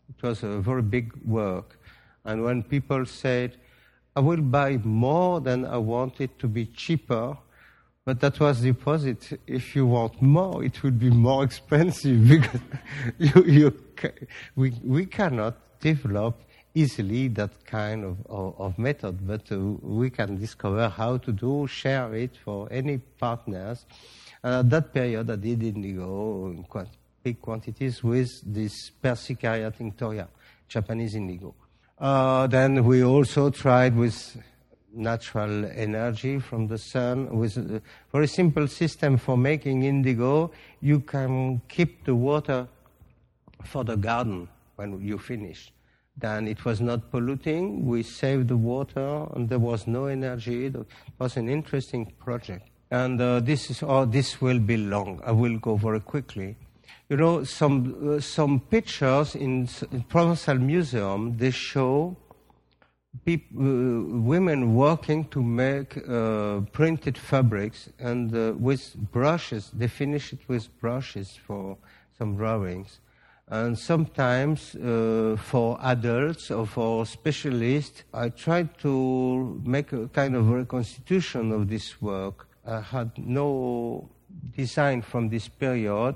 it 0.10 0.24
was 0.24 0.42
a 0.42 0.58
very 0.62 0.82
big 0.82 1.14
work. 1.24 1.78
And 2.24 2.44
when 2.44 2.64
people 2.64 3.06
said, 3.06 3.58
I 4.16 4.22
will 4.22 4.42
buy 4.42 4.78
more 4.84 5.42
than 5.42 5.64
I 5.64 5.78
want 5.78 6.20
it 6.20 6.40
to 6.40 6.48
be 6.48 6.66
cheaper, 6.66 7.38
but 8.04 8.20
that 8.22 8.40
was 8.40 8.62
the 8.62 8.72
opposite. 8.72 9.40
If 9.46 9.76
you 9.76 9.86
want 9.86 10.20
more, 10.20 10.64
it 10.64 10.82
will 10.82 10.98
be 11.08 11.12
more 11.12 11.44
expensive 11.50 12.28
because 12.28 12.62
you, 13.20 13.44
you, 13.44 13.80
we, 14.56 14.74
we 14.84 15.06
cannot 15.06 15.56
develop 15.82 16.42
easily 16.76 17.30
that 17.30 17.66
kind 17.66 18.04
of, 18.04 18.18
of, 18.28 18.60
of 18.60 18.78
method, 18.78 19.26
but 19.26 19.50
uh, 19.52 19.58
we 19.82 20.10
can 20.10 20.38
discover 20.38 20.90
how 20.90 21.18
to 21.18 21.32
do, 21.32 21.66
share 21.68 22.14
it 22.14 22.36
for 22.44 22.68
any 22.70 22.98
partners. 22.98 23.86
Uh, 24.44 24.62
that 24.62 24.94
period, 24.94 25.30
I 25.32 25.38
did 25.38 25.64
indigo 25.64 26.48
in 26.48 26.64
quite 26.66 26.90
big 27.24 27.42
quantities 27.42 28.04
with 28.04 28.30
this 28.46 28.92
Persicaria 29.02 29.72
tinctoria, 29.72 30.28
Japanese 30.68 31.16
indigo. 31.16 31.56
Uh, 31.98 32.46
then 32.48 32.84
we 32.84 33.04
also 33.04 33.50
tried 33.50 33.96
with 33.96 34.38
natural 34.94 35.66
energy 35.66 36.40
from 36.40 36.68
the 36.68 36.78
sun 36.78 37.38
with 37.38 37.58
a 37.58 37.82
very 38.12 38.28
simple 38.28 38.68
system 38.68 39.18
for 39.18 39.38
making 39.38 39.84
indigo. 39.84 40.52
You 40.82 41.00
can 41.00 41.62
keep 41.70 42.04
the 42.04 42.16
water 42.16 42.68
for 43.64 43.84
the 43.86 43.96
garden 43.96 44.50
when 44.76 45.02
you 45.02 45.18
finish 45.18 45.72
then 46.18 46.48
it 46.48 46.64
was 46.64 46.80
not 46.80 47.12
polluting. 47.12 47.86
We 47.86 48.04
saved 48.04 48.48
the 48.48 48.58
water, 48.58 49.28
and 49.34 49.50
there 49.50 49.60
was 49.60 49.86
no 49.86 50.06
energy. 50.06 50.68
It 50.68 50.76
was 51.20 51.38
an 51.38 51.50
interesting 51.50 52.14
project. 52.20 52.70
And 52.90 53.20
uh, 53.20 53.42
this 53.42 53.70
is, 53.70 53.84
oh, 53.84 54.06
this 54.06 54.40
will 54.42 54.60
be 54.60 54.78
long. 54.78 55.22
I 55.26 55.32
will 55.32 55.58
go 55.58 55.76
very 55.76 56.00
quickly. 56.00 56.56
You 57.10 57.18
know, 57.18 57.44
some 57.44 58.16
uh, 58.16 58.20
some 58.20 58.60
pictures 58.60 59.36
in, 59.36 59.68
in 59.92 60.04
Provençal 60.10 60.60
Museum 60.60 61.38
they 61.38 61.52
show 61.52 62.16
uh, 63.28 63.38
women 63.54 64.76
working 64.76 65.26
to 65.26 65.44
make 65.44 65.98
uh, 65.98 66.62
printed 66.72 67.18
fabrics, 67.18 67.90
and 68.00 68.36
uh, 68.36 68.54
with 68.58 68.96
brushes. 69.12 69.70
They 69.74 69.88
finish 69.88 70.34
it 70.34 70.40
with 70.48 70.68
brushes 70.80 71.38
for 71.46 71.78
some 72.18 72.38
drawings 72.38 73.00
and 73.48 73.78
sometimes 73.78 74.76
uh, 74.76 75.36
for 75.40 75.78
adults 75.84 76.50
or 76.50 76.66
for 76.66 77.06
specialists, 77.06 78.04
I 78.14 78.30
tried 78.30 78.78
to 78.80 79.62
make 79.64 79.94
a 79.94 80.08
kind 80.08 80.36
of 80.36 80.50
reconstitution 80.50 81.52
of 81.52 81.70
this 81.70 82.02
work. 82.02 82.48
I 82.66 82.82
had 82.82 83.12
no 83.18 84.10
design 84.58 85.04
from 85.04 85.30
this 85.30 85.48
period, 85.48 86.16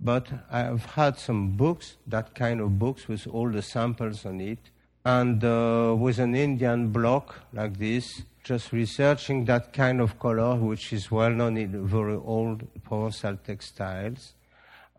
but 0.00 0.28
I 0.50 0.60
have 0.60 0.84
had 0.84 1.16
some 1.16 1.56
books, 1.56 1.96
that 2.08 2.34
kind 2.34 2.60
of 2.60 2.76
books 2.78 3.06
with 3.06 3.28
all 3.28 3.48
the 3.50 3.62
samples 3.62 4.26
on 4.26 4.40
it, 4.40 4.58
and 5.04 5.44
uh, 5.44 5.94
with 5.96 6.18
an 6.18 6.34
Indian 6.34 6.88
block 6.88 7.36
like 7.52 7.78
this, 7.78 8.22
just 8.42 8.72
researching 8.72 9.44
that 9.44 9.72
kind 9.72 10.00
of 10.00 10.18
color, 10.18 10.56
which 10.56 10.92
is 10.92 11.08
well 11.10 11.30
known 11.30 11.56
in 11.56 11.86
very 11.86 12.16
old 12.16 12.64
Provençal 12.82 13.40
textiles 13.44 14.34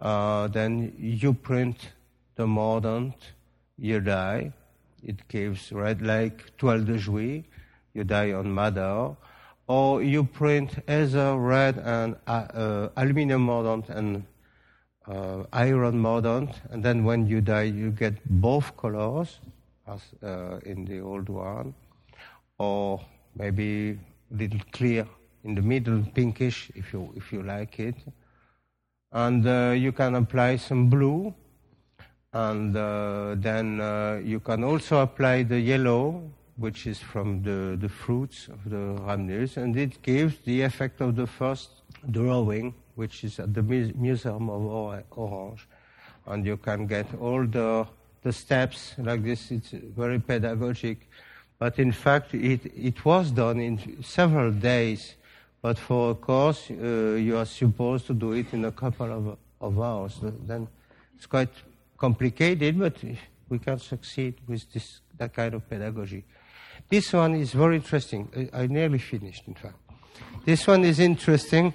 uh, 0.01 0.47
then 0.47 0.93
you 0.97 1.33
print 1.33 1.93
the 2.35 2.45
mordant, 2.45 3.15
you 3.77 3.99
dye. 3.99 4.51
It 5.03 5.27
gives 5.27 5.71
red 5.71 6.01
like 6.01 6.57
toile 6.57 6.83
de 6.83 6.97
Jouy, 6.97 7.43
you 7.93 8.03
dye 8.03 8.33
on 8.33 8.53
madder. 8.53 9.15
Or 9.67 10.03
you 10.03 10.23
print 10.23 10.77
either 10.87 11.37
red 11.37 11.79
and 11.79 12.15
uh, 12.27 12.31
uh, 12.53 12.89
aluminum 12.97 13.41
mordant 13.41 13.89
and 13.89 14.23
uh, 15.07 15.43
iron 15.53 15.97
mordant, 15.97 16.49
and 16.69 16.83
then 16.83 17.03
when 17.03 17.27
you 17.27 17.41
dye, 17.41 17.63
you 17.63 17.91
get 17.91 18.13
both 18.41 18.75
colors, 18.77 19.39
as 19.87 20.01
uh, 20.23 20.59
in 20.65 20.85
the 20.85 20.99
old 20.99 21.29
one, 21.29 21.73
or 22.59 23.01
maybe 23.35 23.99
little 24.31 24.61
clear 24.71 25.07
in 25.43 25.55
the 25.55 25.61
middle, 25.61 26.03
pinkish, 26.13 26.71
if 26.75 26.93
you 26.93 27.11
if 27.15 27.31
you 27.31 27.43
like 27.43 27.79
it 27.79 27.95
and 29.15 29.47
uh, 29.47 29.73
you 29.73 29.93
can 29.93 30.13
apply 30.15 30.57
some 30.57 30.89
blue. 30.89 31.33
And 32.33 32.75
uh, 32.75 33.35
then 33.37 33.79
uh, 33.79 34.19
you 34.21 34.41
can 34.41 34.63
also 34.65 34.99
apply 34.99 35.43
the 35.43 35.59
yellow 35.59 36.21
which 36.57 36.85
is 36.85 36.99
from 36.99 37.41
the, 37.41 37.77
the 37.79 37.87
fruits 37.87 38.49
of 38.49 38.69
the 38.69 39.01
rhamnus 39.03 39.57
and 39.57 39.75
it 39.77 40.01
gives 40.01 40.37
the 40.45 40.61
effect 40.61 41.01
of 41.01 41.15
the 41.15 41.27
first 41.27 41.69
drawing 42.11 42.73
which 42.95 43.23
is 43.23 43.39
at 43.39 43.53
the 43.53 43.61
museum 43.63 44.49
of 44.49 45.05
orange. 45.11 45.67
And 46.27 46.45
you 46.45 46.57
can 46.57 46.85
get 46.85 47.07
all 47.19 47.45
the 47.45 47.87
the 48.23 48.33
steps 48.33 48.95
like 48.97 49.23
this. 49.23 49.51
It's 49.51 49.69
very 49.69 50.19
pedagogic. 50.19 50.97
But 51.59 51.77
in 51.79 51.91
fact 51.91 52.33
it, 52.33 52.65
it 52.75 53.05
was 53.05 53.31
done 53.31 53.59
in 53.59 54.03
several 54.03 54.51
days 54.51 55.15
but 55.65 55.79
for 55.79 56.11
a 56.11 56.13
course, 56.13 56.69
uh, 56.69 57.17
you 57.17 57.35
are 57.35 57.45
supposed 57.45 58.05
to 58.05 58.13
do 58.13 58.33
it 58.33 58.53
in 58.53 58.65
a 58.65 58.71
couple 58.71 59.11
of, 59.11 59.35
of 59.59 59.81
hours. 59.81 60.19
Then 60.21 60.67
it's 61.15 61.25
quite 61.25 61.49
complicated, 61.97 62.77
but 62.77 62.95
we 63.49 63.57
can 63.57 63.79
succeed 63.79 64.35
with 64.47 64.71
this, 64.71 64.99
that 65.17 65.33
kind 65.33 65.55
of 65.55 65.67
pedagogy. 65.67 66.23
This 66.87 67.11
one 67.11 67.33
is 67.33 67.53
very 67.53 67.77
interesting. 67.77 68.29
I, 68.53 68.61
I 68.61 68.67
nearly 68.67 68.99
finished, 68.99 69.47
in 69.47 69.55
fact. 69.55 69.77
This 70.45 70.67
one 70.67 70.85
is 70.85 70.99
interesting 70.99 71.73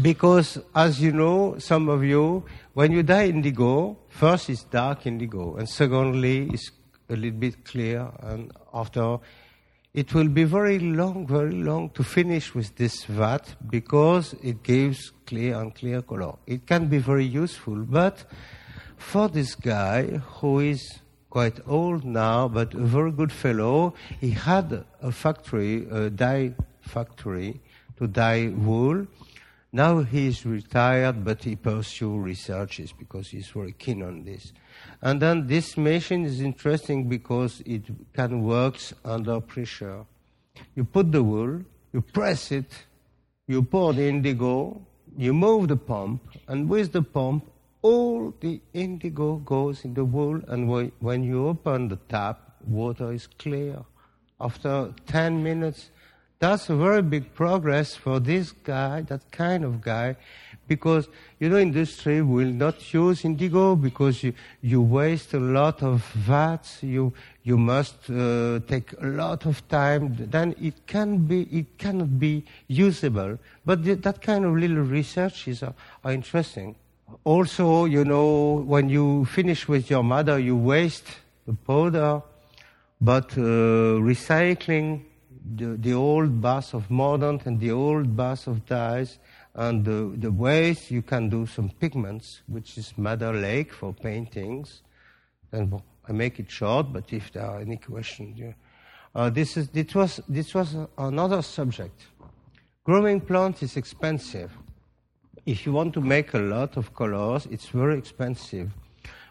because, 0.00 0.56
as 0.74 1.02
you 1.02 1.12
know, 1.12 1.56
some 1.58 1.90
of 1.90 2.02
you, 2.02 2.46
when 2.72 2.90
you 2.92 3.02
dye 3.02 3.26
indigo, 3.26 3.98
first 4.08 4.48
it's 4.48 4.64
dark 4.64 5.06
indigo, 5.06 5.56
and 5.56 5.68
secondly 5.68 6.48
it's 6.54 6.70
a 7.10 7.16
little 7.16 7.38
bit 7.38 7.66
clear, 7.66 8.10
and 8.20 8.50
after 8.72 9.18
it 9.94 10.12
will 10.12 10.28
be 10.28 10.42
very 10.42 10.80
long, 10.80 11.24
very 11.24 11.52
long 11.52 11.88
to 11.90 12.02
finish 12.02 12.52
with 12.52 12.74
this 12.74 13.04
vat 13.04 13.54
because 13.70 14.34
it 14.42 14.64
gives 14.64 15.12
clear 15.24 15.60
and 15.60 15.72
clear 15.72 16.02
color. 16.02 16.34
It 16.48 16.66
can 16.66 16.88
be 16.88 16.98
very 16.98 17.24
useful, 17.24 17.76
but 17.76 18.24
for 18.96 19.28
this 19.28 19.54
guy 19.54 20.06
who 20.40 20.58
is 20.58 20.98
quite 21.30 21.60
old 21.66 22.04
now, 22.04 22.48
but 22.48 22.74
a 22.74 22.78
very 22.78 23.12
good 23.12 23.30
fellow, 23.30 23.94
he 24.20 24.30
had 24.30 24.84
a 25.00 25.12
factory, 25.12 25.86
a 25.90 26.10
dye 26.10 26.54
factory 26.80 27.60
to 27.96 28.08
dye 28.08 28.48
wool. 28.48 29.06
Now 29.72 30.02
he 30.02 30.26
is 30.26 30.44
retired, 30.44 31.24
but 31.24 31.44
he 31.44 31.54
pursues 31.54 32.24
researches 32.24 32.92
because 32.92 33.28
he's 33.28 33.48
very 33.48 33.72
keen 33.72 34.02
on 34.02 34.24
this. 34.24 34.52
And 35.02 35.20
then 35.20 35.46
this 35.46 35.76
machine 35.76 36.24
is 36.24 36.40
interesting 36.40 37.08
because 37.08 37.62
it 37.66 37.82
can 38.12 38.42
work 38.42 38.76
under 39.04 39.40
pressure. 39.40 40.04
You 40.74 40.84
put 40.84 41.12
the 41.12 41.22
wool, 41.22 41.62
you 41.92 42.00
press 42.00 42.52
it, 42.52 42.72
you 43.46 43.62
pour 43.62 43.92
the 43.92 44.08
indigo, 44.08 44.80
you 45.16 45.32
move 45.34 45.68
the 45.68 45.76
pump, 45.76 46.22
and 46.48 46.68
with 46.68 46.92
the 46.92 47.02
pump, 47.02 47.50
all 47.82 48.32
the 48.40 48.60
indigo 48.72 49.36
goes 49.36 49.84
in 49.84 49.94
the 49.94 50.04
wool, 50.04 50.40
and 50.48 50.92
when 51.00 51.22
you 51.22 51.46
open 51.48 51.88
the 51.88 51.96
tap, 52.08 52.56
water 52.66 53.12
is 53.12 53.26
clear. 53.26 53.84
After 54.40 54.92
10 55.06 55.42
minutes, 55.42 55.90
that's 56.38 56.68
a 56.68 56.76
very 56.76 57.02
big 57.02 57.34
progress 57.34 57.94
for 57.94 58.20
this 58.20 58.52
guy, 58.52 59.02
that 59.02 59.30
kind 59.30 59.64
of 59.64 59.80
guy, 59.80 60.16
because 60.66 61.08
you 61.38 61.48
know 61.48 61.58
industry 61.58 62.22
will 62.22 62.48
not 62.48 62.92
use 62.92 63.24
indigo 63.24 63.76
because 63.76 64.22
you, 64.22 64.32
you 64.62 64.80
waste 64.80 65.34
a 65.34 65.40
lot 65.40 65.82
of 65.82 66.02
vats 66.14 66.82
you 66.82 67.12
you 67.42 67.58
must 67.58 68.10
uh, 68.10 68.58
take 68.66 68.92
a 69.00 69.06
lot 69.06 69.44
of 69.44 69.66
time 69.68 70.16
then 70.18 70.54
it 70.60 70.86
can 70.86 71.18
be 71.18 71.42
it 71.52 71.78
cannot 71.78 72.18
be 72.18 72.44
usable. 72.68 73.38
But 73.64 73.84
th- 73.84 74.00
that 74.02 74.22
kind 74.22 74.44
of 74.44 74.56
little 74.56 74.82
researches 74.82 75.62
are, 75.62 75.74
are 76.04 76.12
interesting. 76.12 76.76
Also 77.24 77.84
you 77.84 78.04
know 78.04 78.64
when 78.66 78.88
you 78.88 79.26
finish 79.26 79.68
with 79.68 79.90
your 79.90 80.02
mother 80.02 80.38
you 80.38 80.56
waste 80.56 81.06
the 81.46 81.52
powder 81.52 82.22
but 83.00 83.32
uh, 83.36 84.00
recycling 84.00 85.02
the, 85.44 85.76
the 85.76 85.92
old 85.92 86.40
bath 86.40 86.74
of 86.74 86.90
mordant 86.90 87.46
and 87.46 87.60
the 87.60 87.70
old 87.70 88.16
bath 88.16 88.46
of 88.46 88.64
dyes 88.66 89.18
and 89.54 89.84
the, 89.84 90.12
the 90.16 90.32
waste 90.32 90.90
you 90.90 91.02
can 91.02 91.28
do 91.28 91.46
some 91.46 91.68
pigments, 91.68 92.42
which 92.46 92.78
is 92.78 92.96
Madder 92.96 93.32
Lake 93.32 93.72
for 93.72 93.92
paintings. 93.92 94.82
And 95.52 95.80
I 96.08 96.12
make 96.12 96.38
it 96.38 96.50
short, 96.50 96.92
but 96.92 97.12
if 97.12 97.32
there 97.32 97.46
are 97.46 97.60
any 97.60 97.76
questions, 97.76 98.38
yeah. 98.38 98.52
uh, 99.14 99.30
this 99.30 99.56
is 99.56 99.68
this 99.68 99.94
was 99.94 100.20
this 100.28 100.54
was 100.54 100.76
another 100.98 101.42
subject. 101.42 102.06
Growing 102.84 103.20
plants 103.20 103.62
is 103.62 103.76
expensive. 103.76 104.50
If 105.46 105.64
you 105.66 105.72
want 105.72 105.94
to 105.94 106.00
make 106.00 106.34
a 106.34 106.38
lot 106.38 106.76
of 106.76 106.94
colors, 106.94 107.46
it's 107.50 107.68
very 107.68 107.96
expensive. 107.96 108.72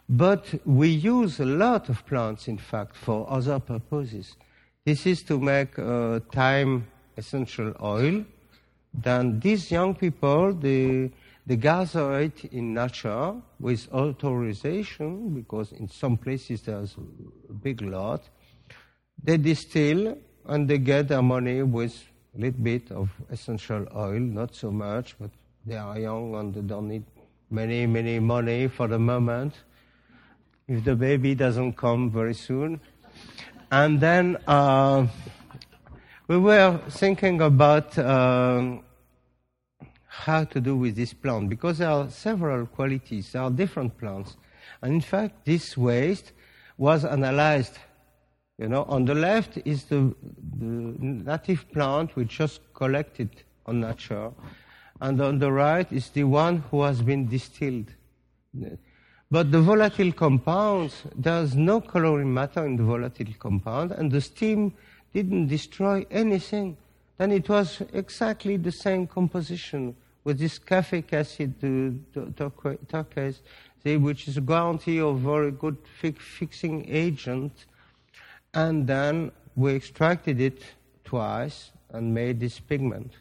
But 0.07 0.53
we 0.65 0.89
use 0.89 1.39
a 1.39 1.45
lot 1.45 1.89
of 1.89 2.05
plants, 2.05 2.47
in 2.47 2.57
fact, 2.57 2.95
for 2.95 3.29
other 3.29 3.59
purposes. 3.59 4.35
This 4.85 5.05
is 5.05 5.23
to 5.23 5.39
make 5.39 5.79
uh, 5.79 6.19
thyme 6.31 6.85
essential 7.15 7.73
oil. 7.81 8.25
Then 8.93 9.39
these 9.39 9.71
young 9.71 9.95
people, 9.95 10.53
they, 10.53 11.09
they 11.45 11.55
gather 11.55 12.19
it 12.19 12.43
in 12.51 12.73
nature 12.73 13.33
with 13.61 13.87
authorization, 13.93 15.29
because 15.35 15.71
in 15.71 15.87
some 15.87 16.17
places 16.17 16.63
there's 16.63 16.97
a 17.49 17.53
big 17.53 17.81
lot. 17.81 18.27
They 19.23 19.37
distill 19.37 20.17
and 20.45 20.67
they 20.67 20.79
get 20.79 21.07
their 21.07 21.21
money 21.21 21.63
with 21.63 22.03
a 22.35 22.41
little 22.41 22.61
bit 22.61 22.91
of 22.91 23.09
essential 23.31 23.87
oil, 23.95 24.19
not 24.19 24.53
so 24.53 24.69
much, 24.69 25.15
but 25.17 25.29
they 25.65 25.77
are 25.77 25.97
young 25.97 26.35
and 26.35 26.53
they 26.53 26.59
don't 26.59 26.89
need 26.89 27.05
many, 27.49 27.85
many 27.85 28.19
money 28.19 28.67
for 28.67 28.89
the 28.89 28.99
moment 28.99 29.53
if 30.67 30.83
the 30.83 30.95
baby 30.95 31.35
doesn't 31.35 31.73
come 31.73 32.11
very 32.11 32.33
soon. 32.33 32.81
And 33.73 33.99
then 33.99 34.37
uh, 34.45 35.07
we 36.27 36.37
were 36.37 36.79
thinking 36.89 37.41
about 37.41 37.97
um, 37.97 38.83
how 40.05 40.43
to 40.43 40.61
do 40.61 40.77
with 40.77 40.95
this 40.95 41.11
plant 41.11 41.49
because 41.49 41.79
there 41.79 41.89
are 41.89 42.07
several 42.11 42.67
qualities, 42.67 43.31
there 43.31 43.41
are 43.41 43.49
different 43.49 43.97
plants. 43.97 44.37
And 44.83 44.93
in 44.93 45.01
fact, 45.01 45.45
this 45.45 45.75
waste 45.75 46.33
was 46.77 47.03
analyzed. 47.03 47.79
You 48.59 48.67
know, 48.67 48.83
on 48.83 49.05
the 49.05 49.15
left 49.15 49.57
is 49.65 49.85
the, 49.85 50.13
the 50.59 50.65
native 50.65 51.65
plant 51.71 52.15
we 52.15 52.25
just 52.25 52.61
collected 52.75 53.31
on 53.65 53.81
nature, 53.81 54.29
and 55.01 55.19
on 55.19 55.39
the 55.39 55.51
right 55.51 55.91
is 55.91 56.09
the 56.09 56.25
one 56.25 56.57
who 56.69 56.83
has 56.83 57.01
been 57.01 57.25
distilled. 57.25 57.87
But 59.33 59.51
the 59.51 59.61
volatile 59.61 60.11
compounds, 60.11 61.05
there's 61.15 61.55
no 61.55 61.81
coloring 61.81 62.31
matter 62.31 62.67
in 62.67 62.75
the 62.75 62.83
volatile 62.83 63.33
compound, 63.39 63.91
and 63.91 64.11
the 64.11 64.21
steam 64.21 64.75
didn't 65.11 65.47
destroy 65.47 66.05
anything. 66.11 66.77
Then 67.17 67.31
it 67.31 67.49
was 67.49 67.81
exactly 67.93 68.57
the 68.57 68.71
same 68.71 69.07
composition 69.07 69.95
with 70.23 70.37
this 70.37 70.59
caffeic 70.59 71.11
acid, 71.13 71.55
turquoise, 72.87 73.41
which 73.83 74.27
is 74.27 74.37
a 74.37 74.41
guarantee 74.41 74.99
of 74.99 75.17
very 75.21 75.49
good 75.49 75.77
fixing 76.19 76.87
agent. 76.87 77.65
And 78.53 78.85
then 78.85 79.31
we 79.55 79.73
extracted 79.73 80.39
it 80.41 80.61
twice 81.03 81.71
and 81.89 82.13
made 82.13 82.39
this 82.39 82.59
pigment. 82.59 83.13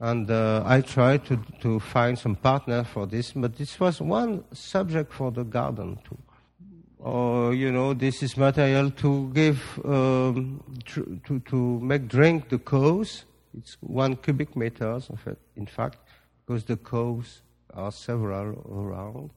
And 0.00 0.30
uh, 0.30 0.62
I 0.66 0.80
tried 0.80 1.24
to, 1.26 1.38
to 1.60 1.80
find 1.80 2.18
some 2.18 2.36
partner 2.36 2.84
for 2.84 3.06
this, 3.06 3.32
but 3.32 3.56
this 3.56 3.78
was 3.78 4.00
one 4.00 4.44
subject 4.52 5.12
for 5.12 5.30
the 5.30 5.44
garden 5.44 5.98
too. 6.08 6.18
Or, 6.98 7.48
uh, 7.48 7.50
you 7.50 7.70
know, 7.70 7.92
this 7.92 8.22
is 8.22 8.36
material 8.36 8.90
to 8.90 9.30
give, 9.34 9.78
um, 9.84 10.62
to, 10.86 11.20
to, 11.26 11.38
to 11.40 11.80
make 11.80 12.08
drink 12.08 12.48
the 12.48 12.58
cows. 12.58 13.24
It's 13.56 13.76
one 13.80 14.16
cubic 14.16 14.56
meters 14.56 15.10
of 15.10 15.26
it, 15.26 15.38
in 15.54 15.66
fact, 15.66 15.98
because 16.44 16.64
the 16.64 16.78
cows 16.78 17.42
are 17.74 17.92
several 17.92 18.58
around. 18.70 19.30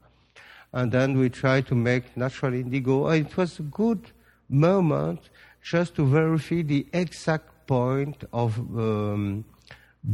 And 0.71 0.91
then 0.91 1.17
we 1.17 1.29
tried 1.29 1.67
to 1.67 1.75
make 1.75 2.15
natural 2.15 2.53
indigo. 2.53 3.09
It 3.09 3.35
was 3.35 3.59
a 3.59 3.63
good 3.63 4.11
moment 4.49 5.29
just 5.61 5.95
to 5.95 6.05
verify 6.05 6.61
the 6.61 6.87
exact 6.93 7.67
point 7.67 8.23
of 8.31 8.57
um, 8.59 9.43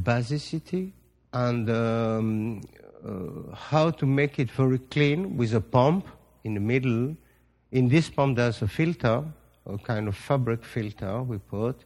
basicity 0.01 0.91
and 1.33 1.69
um, 1.69 2.61
uh, 3.05 3.55
how 3.55 3.89
to 3.91 4.05
make 4.05 4.39
it 4.39 4.49
very 4.51 4.79
clean 4.79 5.37
with 5.37 5.53
a 5.53 5.61
pump 5.61 6.07
in 6.43 6.53
the 6.53 6.59
middle. 6.59 7.15
In 7.71 7.89
this 7.89 8.09
pump, 8.09 8.37
there's 8.37 8.61
a 8.61 8.67
filter, 8.67 9.23
a 9.65 9.77
kind 9.77 10.07
of 10.07 10.15
fabric 10.15 10.63
filter 10.63 11.21
we 11.23 11.37
put, 11.37 11.83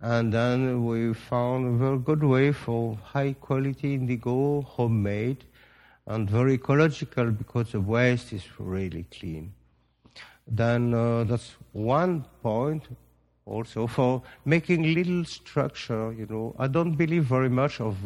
and 0.00 0.32
then 0.32 0.84
we 0.84 1.14
found 1.14 1.74
a 1.74 1.78
very 1.78 1.98
good 1.98 2.22
way 2.22 2.52
for 2.52 2.96
high 3.02 3.32
quality 3.32 3.94
indigo, 3.94 4.62
homemade, 4.62 5.44
and 6.06 6.28
very 6.28 6.54
ecological 6.54 7.30
because 7.30 7.72
the 7.72 7.80
waste 7.80 8.32
is 8.32 8.44
really 8.58 9.06
clean. 9.10 9.52
Then 10.46 10.92
uh, 10.92 11.24
that's 11.24 11.54
one 11.72 12.26
point 12.42 12.84
also 13.46 13.86
for 13.86 14.22
making 14.44 14.94
little 14.94 15.24
structure, 15.24 16.12
you 16.12 16.26
know. 16.28 16.54
I 16.58 16.66
don't 16.66 16.94
believe 16.94 17.24
very 17.24 17.50
much 17.50 17.80
of 17.80 17.96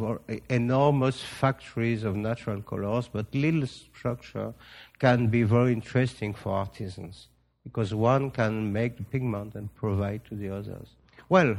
enormous 0.48 1.20
factories 1.22 2.04
of 2.04 2.16
natural 2.16 2.60
colors, 2.62 3.08
but 3.12 3.32
little 3.34 3.66
structure 3.66 4.52
can 4.98 5.28
be 5.28 5.44
very 5.44 5.72
interesting 5.72 6.34
for 6.34 6.52
artisans 6.52 7.28
because 7.62 7.94
one 7.94 8.30
can 8.30 8.72
make 8.72 8.96
the 8.96 9.04
pigment 9.04 9.54
and 9.54 9.72
provide 9.74 10.24
to 10.24 10.34
the 10.34 10.48
others. 10.48 10.96
Well, 11.28 11.56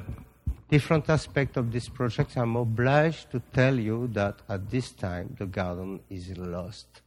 different 0.70 1.10
aspects 1.10 1.56
of 1.56 1.72
this 1.72 1.88
project, 1.88 2.36
I'm 2.36 2.56
obliged 2.56 3.32
to 3.32 3.42
tell 3.54 3.80
you 3.80 4.08
that 4.14 4.40
at 4.50 4.70
this 4.70 4.92
time 4.92 5.36
the 5.38 5.46
garden 5.46 6.02
is 6.10 6.38
lost. 6.38 7.02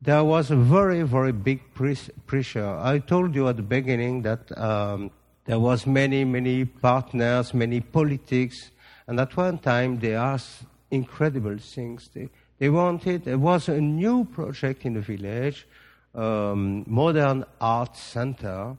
There 0.00 0.22
was 0.22 0.50
a 0.50 0.56
very, 0.56 1.02
very 1.02 1.32
big 1.32 1.60
pressure. 1.74 2.78
I 2.78 2.98
told 2.98 3.34
you 3.34 3.48
at 3.48 3.56
the 3.56 3.62
beginning 3.62 4.22
that 4.22 4.56
um, 4.58 5.10
there 5.44 5.58
was 5.58 5.86
many, 5.86 6.24
many 6.24 6.64
partners, 6.64 7.52
many 7.52 7.80
politics, 7.80 8.70
and 9.06 9.20
at 9.20 9.36
one 9.36 9.58
time 9.58 9.98
they 9.98 10.14
asked 10.14 10.62
incredible 10.90 11.58
things. 11.58 12.08
They, 12.14 12.28
they 12.58 12.70
wanted, 12.70 13.24
there 13.24 13.38
was 13.38 13.68
a 13.68 13.80
new 13.80 14.24
project 14.24 14.86
in 14.86 14.94
the 14.94 15.00
village, 15.00 15.66
um, 16.14 16.84
modern 16.86 17.44
art 17.60 17.96
center, 17.96 18.76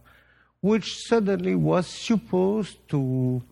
which 0.61 1.05
suddenly 1.07 1.55
was 1.55 1.85
supposed 1.85 2.77
to, 2.89 3.43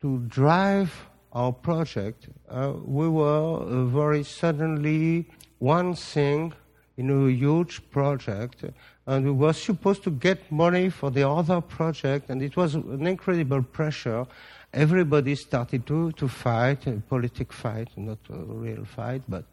to 0.00 0.18
drive 0.28 1.06
our 1.32 1.52
project. 1.52 2.28
Uh, 2.48 2.72
we 2.84 3.08
were 3.08 3.56
uh, 3.56 3.84
very 3.84 4.24
suddenly 4.24 5.28
one 5.58 5.94
thing 5.94 6.54
in 6.98 7.08
a 7.10 7.30
huge 7.30 7.80
project, 7.90 8.64
and 9.06 9.24
we 9.24 9.30
were 9.30 9.54
supposed 9.54 10.02
to 10.02 10.10
get 10.10 10.52
money 10.52 10.90
for 10.90 11.10
the 11.10 11.26
other 11.26 11.60
project, 11.62 12.28
and 12.28 12.42
it 12.42 12.56
was 12.56 12.74
an 12.74 13.06
incredible 13.06 13.62
pressure. 13.62 14.26
Everybody 14.74 15.34
started 15.36 15.86
to, 15.86 16.12
to 16.12 16.28
fight, 16.28 16.86
a 16.86 17.00
politic 17.08 17.52
fight, 17.52 17.88
not 17.96 18.18
a 18.28 18.36
real 18.36 18.84
fight, 18.84 19.22
but 19.26 19.44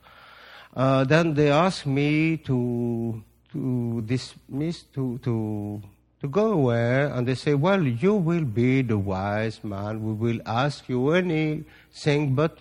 uh, 0.76 1.06
then 1.06 1.36
they 1.36 1.50
asked 1.50 1.86
me 1.86 2.38
to 2.38 3.24
to 3.56 4.02
dismiss, 4.02 4.84
to, 4.94 5.18
to, 5.20 5.82
to 6.20 6.28
go 6.28 6.52
away, 6.52 7.04
and 7.04 7.26
they 7.26 7.36
say, 7.36 7.54
well, 7.54 7.82
you 7.82 8.14
will 8.14 8.44
be 8.44 8.82
the 8.82 8.98
wise 8.98 9.64
man. 9.64 10.04
We 10.04 10.14
will 10.14 10.42
ask 10.46 10.90
you 10.90 11.12
anything, 11.12 12.36
but 12.36 12.60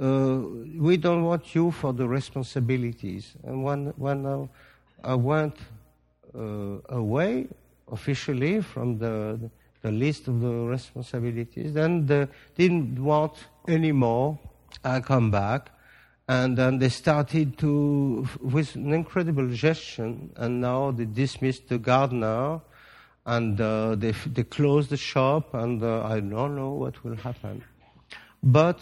uh, 0.00 0.40
we 0.78 0.96
don't 0.96 1.24
want 1.24 1.54
you 1.54 1.70
for 1.70 1.92
the 1.92 2.06
responsibilities. 2.06 3.34
And 3.44 3.64
when, 3.64 3.86
when 3.96 4.26
uh, 4.26 4.46
I 5.02 5.14
went 5.14 5.56
uh, 6.34 6.78
away 6.88 7.48
officially 7.90 8.60
from 8.60 8.98
the, 8.98 9.50
the 9.82 9.90
list 9.90 10.28
of 10.28 10.40
the 10.40 10.48
responsibilities, 10.48 11.72
then 11.72 12.06
they 12.06 12.28
didn't 12.56 13.02
want 13.02 13.32
anymore. 13.68 14.38
I 14.84 15.00
come 15.00 15.30
back. 15.30 15.70
And 16.28 16.58
then 16.58 16.78
they 16.78 16.88
started 16.88 17.56
to, 17.58 18.26
with 18.40 18.74
an 18.74 18.92
incredible 18.92 19.48
gesture, 19.48 20.12
and 20.36 20.60
now 20.60 20.90
they 20.90 21.04
dismissed 21.04 21.68
the 21.68 21.78
gardener, 21.78 22.60
and 23.24 23.60
uh, 23.60 23.94
they, 23.94 24.10
they 24.10 24.42
closed 24.42 24.90
the 24.90 24.96
shop, 24.96 25.54
and 25.54 25.82
uh, 25.82 26.04
I 26.04 26.18
don't 26.18 26.56
know 26.56 26.72
what 26.72 27.04
will 27.04 27.14
happen. 27.14 27.62
But 28.42 28.80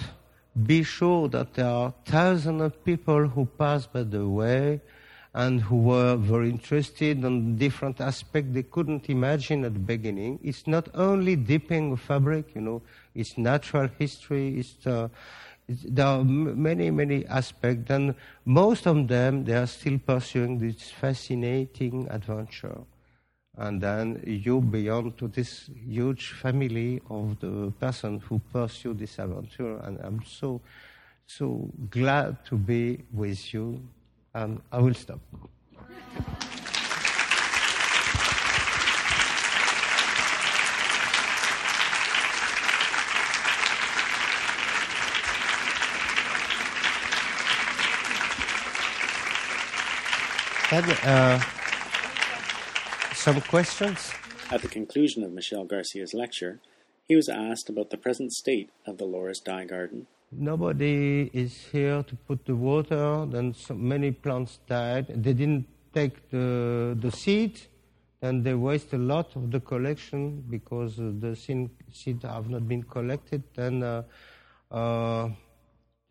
be 0.62 0.82
sure 0.82 1.28
that 1.28 1.54
there 1.54 1.66
are 1.66 1.94
thousands 2.04 2.62
of 2.62 2.84
people 2.84 3.26
who 3.26 3.44
pass 3.44 3.86
by 3.86 4.02
the 4.04 4.28
way 4.28 4.80
and 5.34 5.60
who 5.60 5.76
were 5.76 6.14
very 6.14 6.48
interested 6.48 7.24
in 7.24 7.56
different 7.56 8.00
aspects 8.00 8.50
they 8.52 8.62
couldn't 8.62 9.10
imagine 9.10 9.64
at 9.64 9.74
the 9.74 9.80
beginning. 9.80 10.38
It's 10.44 10.66
not 10.66 10.88
only 10.94 11.34
dipping 11.34 11.96
fabric, 11.96 12.54
you 12.54 12.60
know, 12.60 12.82
it's 13.16 13.36
natural 13.36 13.88
history, 13.98 14.60
it's, 14.60 14.86
uh, 14.86 15.08
it's 15.66 15.82
there 15.88 16.06
are 16.06 16.24
many, 16.24 16.90
many 16.92 17.26
aspects, 17.26 17.90
and 17.90 18.14
most 18.44 18.86
of 18.86 19.08
them, 19.08 19.44
they 19.44 19.54
are 19.54 19.66
still 19.66 19.98
pursuing 19.98 20.60
this 20.60 20.90
fascinating 20.90 22.06
adventure. 22.10 22.78
And 23.56 23.80
then 23.80 24.20
you 24.26 24.60
belong 24.60 25.12
to 25.12 25.28
this 25.28 25.70
huge 25.86 26.32
family 26.32 27.00
of 27.08 27.38
the 27.38 27.72
person 27.78 28.18
who 28.20 28.40
pursue 28.52 28.94
this 28.94 29.18
adventure. 29.18 29.78
And 29.84 30.00
I'm 30.02 30.22
so, 30.24 30.60
so 31.26 31.70
glad 31.90 32.44
to 32.46 32.56
be 32.56 33.04
with 33.12 33.54
you. 33.54 33.80
And 34.34 34.60
I 34.72 34.78
will 34.78 34.94
stop. 34.94 35.20
And, 50.72 50.98
uh, 51.04 51.40
some 53.24 53.40
questions? 53.40 54.12
At 54.50 54.60
the 54.60 54.68
conclusion 54.68 55.24
of 55.24 55.32
Michel 55.32 55.64
Garcia's 55.64 56.12
lecture, 56.12 56.60
he 57.08 57.16
was 57.16 57.30
asked 57.30 57.70
about 57.70 57.88
the 57.88 57.96
present 57.96 58.32
state 58.32 58.68
of 58.86 58.98
the 58.98 59.06
Lauris 59.06 59.42
Dye 59.42 59.64
Garden. 59.64 60.06
Nobody 60.30 61.30
is 61.32 61.52
here 61.72 62.02
to 62.02 62.16
put 62.28 62.44
the 62.44 62.54
water, 62.54 63.24
then 63.24 63.54
so 63.54 63.72
many 63.72 64.10
plants 64.10 64.58
died. 64.68 65.06
They 65.08 65.32
didn't 65.32 65.66
take 65.94 66.28
the, 66.28 66.98
the 67.00 67.10
seed, 67.10 67.62
and 68.20 68.44
they 68.44 68.52
waste 68.52 68.92
a 68.92 68.98
lot 68.98 69.34
of 69.36 69.50
the 69.50 69.60
collection 69.60 70.44
because 70.50 70.96
the 70.96 71.34
seed 71.34 72.22
have 72.24 72.50
not 72.50 72.68
been 72.68 72.82
collected, 72.82 73.42
and 73.56 73.82
uh, 73.82 74.02
uh, 74.70 75.30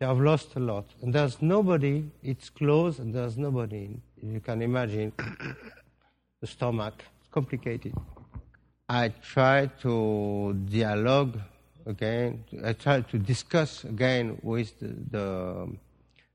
they 0.00 0.06
have 0.06 0.18
lost 0.18 0.56
a 0.56 0.60
lot. 0.60 0.86
And 1.00 1.14
there's 1.14 1.40
nobody, 1.40 2.10
it's 2.24 2.50
closed, 2.50 2.98
and 2.98 3.14
there's 3.14 3.36
nobody. 3.38 4.00
You 4.20 4.40
can 4.40 4.62
imagine 4.62 5.12
the 6.44 6.48
stomach. 6.48 7.02
It's 7.20 7.30
complicated. 7.30 7.94
I 8.86 9.08
try 9.32 9.70
to 9.80 10.52
dialogue 10.52 11.40
again. 11.86 12.44
I 12.62 12.74
try 12.74 13.00
to 13.00 13.18
discuss 13.18 13.84
again 13.84 14.38
with 14.42 14.78
the, 14.78 14.92
the, 15.10 15.26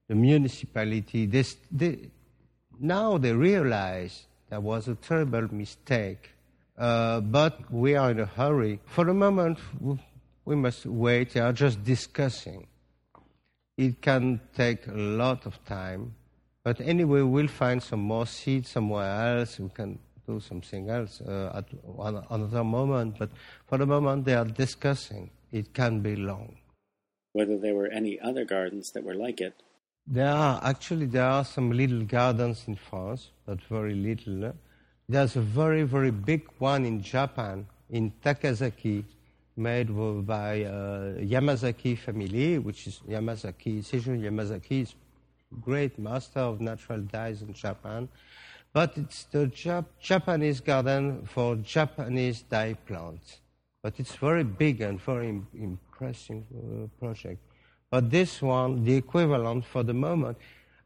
the 0.07 0.16
municipality. 0.16 1.28
This, 1.28 1.57
they, 1.72 2.10
now 2.80 3.20
they 3.20 3.34
realize 3.34 4.26
that 4.49 4.64
was 4.64 4.88
a 4.88 4.95
terrible 4.95 5.53
mistake. 5.53 6.32
Uh, 6.76 7.22
but 7.22 7.72
we 7.72 7.95
are 7.95 8.10
in 8.10 8.20
a 8.20 8.26
hurry. 8.26 8.80
For 8.86 9.05
the 9.05 9.14
moment, 9.14 9.60
we 10.43 10.55
must 10.55 10.88
wait. 10.88 11.34
They 11.34 11.41
are 11.41 11.53
just 11.53 11.84
discussing. 11.84 12.66
It 13.78 14.01
can 14.01 14.41
take 14.55 14.88
a 14.88 14.97
lot 15.24 15.45
of 15.45 15.64
time. 15.66 16.16
But 16.64 16.82
anyway, 16.82 17.22
we'll 17.22 17.47
find 17.47 17.82
some 17.82 18.01
more 18.01 18.26
seeds 18.26 18.70
somewhere 18.70 19.38
else. 19.38 19.60
We 19.60 19.70
can 19.70 19.99
do 20.28 20.39
something 20.39 20.89
else 20.89 21.22
uh, 21.22 21.51
at 21.55 21.66
another 22.30 22.64
moment. 22.64 23.18
But 23.18 23.30
for 23.68 23.78
the 23.78 23.86
moment, 23.86 24.26
they 24.26 24.36
are 24.36 24.45
discussing. 24.45 25.32
It 25.51 25.74
can 25.74 26.01
be 26.01 26.16
long. 26.16 26.57
Whether 27.34 27.57
there 27.57 27.76
were 27.76 27.88
any 27.88 28.20
other 28.20 28.45
gardens 28.45 28.91
that 28.91 29.03
were 29.03 29.16
like 29.16 29.39
it? 29.41 29.53
There 30.05 30.28
are 30.28 30.60
actually 30.64 31.05
there 31.05 31.26
are 31.26 31.45
some 31.45 31.72
little 31.72 32.01
gardens 32.01 32.64
in 32.68 32.76
France, 32.76 33.30
but 33.45 33.62
very 33.64 33.93
little. 33.93 34.53
There's 35.07 35.36
a 35.36 35.41
very 35.41 35.84
very 35.84 36.12
big 36.12 36.47
one 36.57 36.86
in 36.86 37.01
Japan, 37.01 37.68
in 37.89 38.12
Takasaki, 38.24 39.03
made 39.55 39.95
by 40.26 40.64
uh, 40.64 41.14
Yamazaki 41.34 41.97
family, 41.97 42.57
which 42.57 42.88
is 42.88 43.01
Yamazaki. 43.07 43.84
Seijun 43.84 44.20
Yamazaki 44.22 44.82
is 44.82 44.95
great 45.62 45.97
master 45.97 46.39
of 46.39 46.62
natural 46.62 47.00
dyes 47.02 47.41
in 47.41 47.54
Japan. 47.54 48.10
But 48.72 48.97
it's 48.97 49.24
the 49.26 49.47
Jap- 49.47 49.86
Japanese 50.00 50.60
garden 50.60 51.26
for 51.26 51.56
Japanese 51.56 52.43
dye 52.43 52.76
plants. 52.86 53.39
But 53.82 54.00
it's 54.00 54.16
very 54.16 54.43
big 54.43 54.82
and 54.82 55.02
very 55.02 55.30
Im- 55.30 55.47
impressive 55.54 56.43
uh, 56.54 56.88
project. 57.00 57.39
But 57.89 58.12
this 58.12 58.41
one, 58.41 58.84
the 58.84 58.95
equivalent 58.95 59.66
for 59.66 59.82
the 59.84 59.93
moment, 59.93 60.38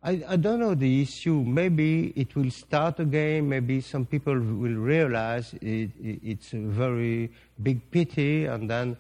I, 0.02 0.24
I 0.28 0.36
don't 0.38 0.60
know 0.60 0.76
the 0.76 1.02
issue. 1.02 1.44
Maybe 1.46 2.14
it 2.16 2.36
will 2.36 2.52
start 2.52 3.00
again. 3.00 3.50
Maybe 3.50 3.82
some 3.82 4.06
people 4.06 4.34
will 4.34 4.76
realize 4.76 5.54
it, 5.56 5.92
it, 6.02 6.20
it's 6.24 6.54
a 6.54 6.60
very 6.60 7.32
big 7.62 7.92
pity 7.92 8.46
and 8.46 8.70
then 8.70 8.96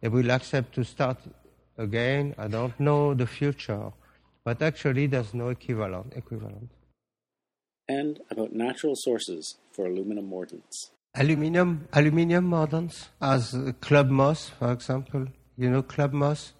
they 0.00 0.08
will 0.08 0.30
accept 0.30 0.74
to 0.76 0.84
start 0.84 1.18
again. 1.76 2.34
I 2.38 2.48
don't 2.48 2.78
know 2.80 3.12
the 3.14 3.26
future. 3.26 3.92
But 4.44 4.60
actually, 4.62 5.06
there's 5.06 5.34
no 5.34 5.48
equivalent. 5.48 6.12
equivalent. 6.16 6.70
And 7.88 8.20
about 8.30 8.52
natural 8.52 8.94
sources 8.96 9.56
for 9.72 9.86
aluminum 9.86 10.30
mordants. 10.30 10.90
Aluminium, 11.14 11.88
aluminium 11.92 12.48
mordants, 12.48 13.08
as 13.20 13.54
club 13.80 14.08
moss, 14.08 14.48
for 14.48 14.72
example. 14.72 15.26
You 15.56 15.70
know 15.70 15.82
club 15.82 16.12
moss? 16.12 16.54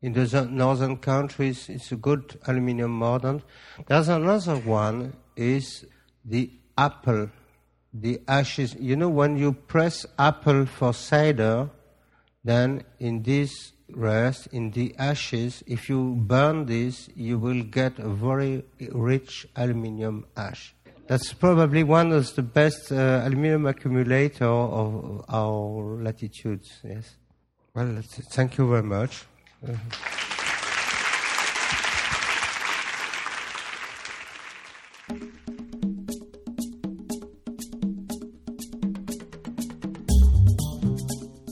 In 0.00 0.14
the 0.14 0.48
northern 0.50 0.96
countries, 0.96 1.68
it's 1.68 1.92
a 1.92 1.96
good 1.96 2.38
aluminium 2.48 2.90
mordant. 2.90 3.44
There's 3.86 4.08
another 4.08 4.56
one, 4.56 5.12
is 5.36 5.84
the 6.24 6.50
apple, 6.76 7.30
the 7.94 8.20
ashes. 8.26 8.74
You 8.80 8.96
know, 8.96 9.10
when 9.10 9.36
you 9.36 9.52
press 9.52 10.04
apple 10.18 10.66
for 10.66 10.92
cider, 10.92 11.70
then 12.42 12.82
in 12.98 13.22
this 13.22 13.72
rest 13.94 14.48
in 14.52 14.70
the 14.70 14.94
ashes. 14.98 15.62
If 15.66 15.88
you 15.88 16.14
burn 16.14 16.66
this, 16.66 17.08
you 17.14 17.38
will 17.38 17.62
get 17.62 17.98
a 17.98 18.08
very 18.08 18.64
rich 18.90 19.46
aluminium 19.56 20.26
ash. 20.36 20.74
That's 21.06 21.32
probably 21.32 21.82
one 21.82 22.12
of 22.12 22.34
the 22.34 22.42
best 22.42 22.92
uh, 22.92 23.22
aluminium 23.24 23.66
accumulator 23.66 24.46
of 24.46 25.24
our 25.28 26.02
latitudes. 26.02 26.80
Yes. 26.84 27.16
Well, 27.74 28.02
thank 28.30 28.58
you 28.58 28.68
very 28.68 28.82
much. 28.82 29.24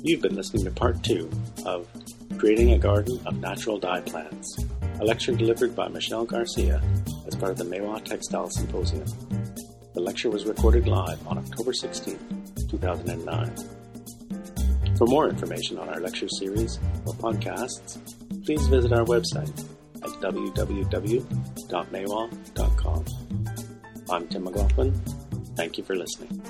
You've 0.02 0.22
been 0.22 0.34
listening 0.34 0.64
to 0.64 0.70
part 0.70 1.04
two 1.04 1.30
of 1.66 1.86
Creating 2.40 2.72
a 2.72 2.78
Garden 2.78 3.20
of 3.26 3.36
Natural 3.36 3.78
Dye 3.78 4.00
Plants, 4.00 4.56
a 4.98 5.04
lecture 5.04 5.32
delivered 5.32 5.76
by 5.76 5.88
Michel 5.88 6.24
Garcia 6.24 6.80
as 7.26 7.36
part 7.36 7.52
of 7.52 7.58
the 7.58 7.64
Maiwa 7.64 8.02
Textile 8.02 8.48
Symposium. 8.48 9.04
The 9.92 10.00
lecture 10.00 10.30
was 10.30 10.46
recorded 10.46 10.88
live 10.88 11.26
on 11.26 11.36
October 11.36 11.74
16, 11.74 12.18
2009. 12.70 13.54
For 14.96 15.06
more 15.06 15.28
information 15.28 15.76
on 15.76 15.90
our 15.90 16.00
lecture 16.00 16.30
series 16.30 16.78
or 17.04 17.12
podcasts, 17.12 17.98
please 18.46 18.66
visit 18.68 18.94
our 18.94 19.04
website 19.04 19.66
at 19.96 20.08
www.maiwa.com. 20.08 23.04
I'm 24.10 24.26
Tim 24.28 24.44
McLaughlin. 24.44 24.94
Thank 25.56 25.76
you 25.76 25.84
for 25.84 25.94
listening. 25.94 26.42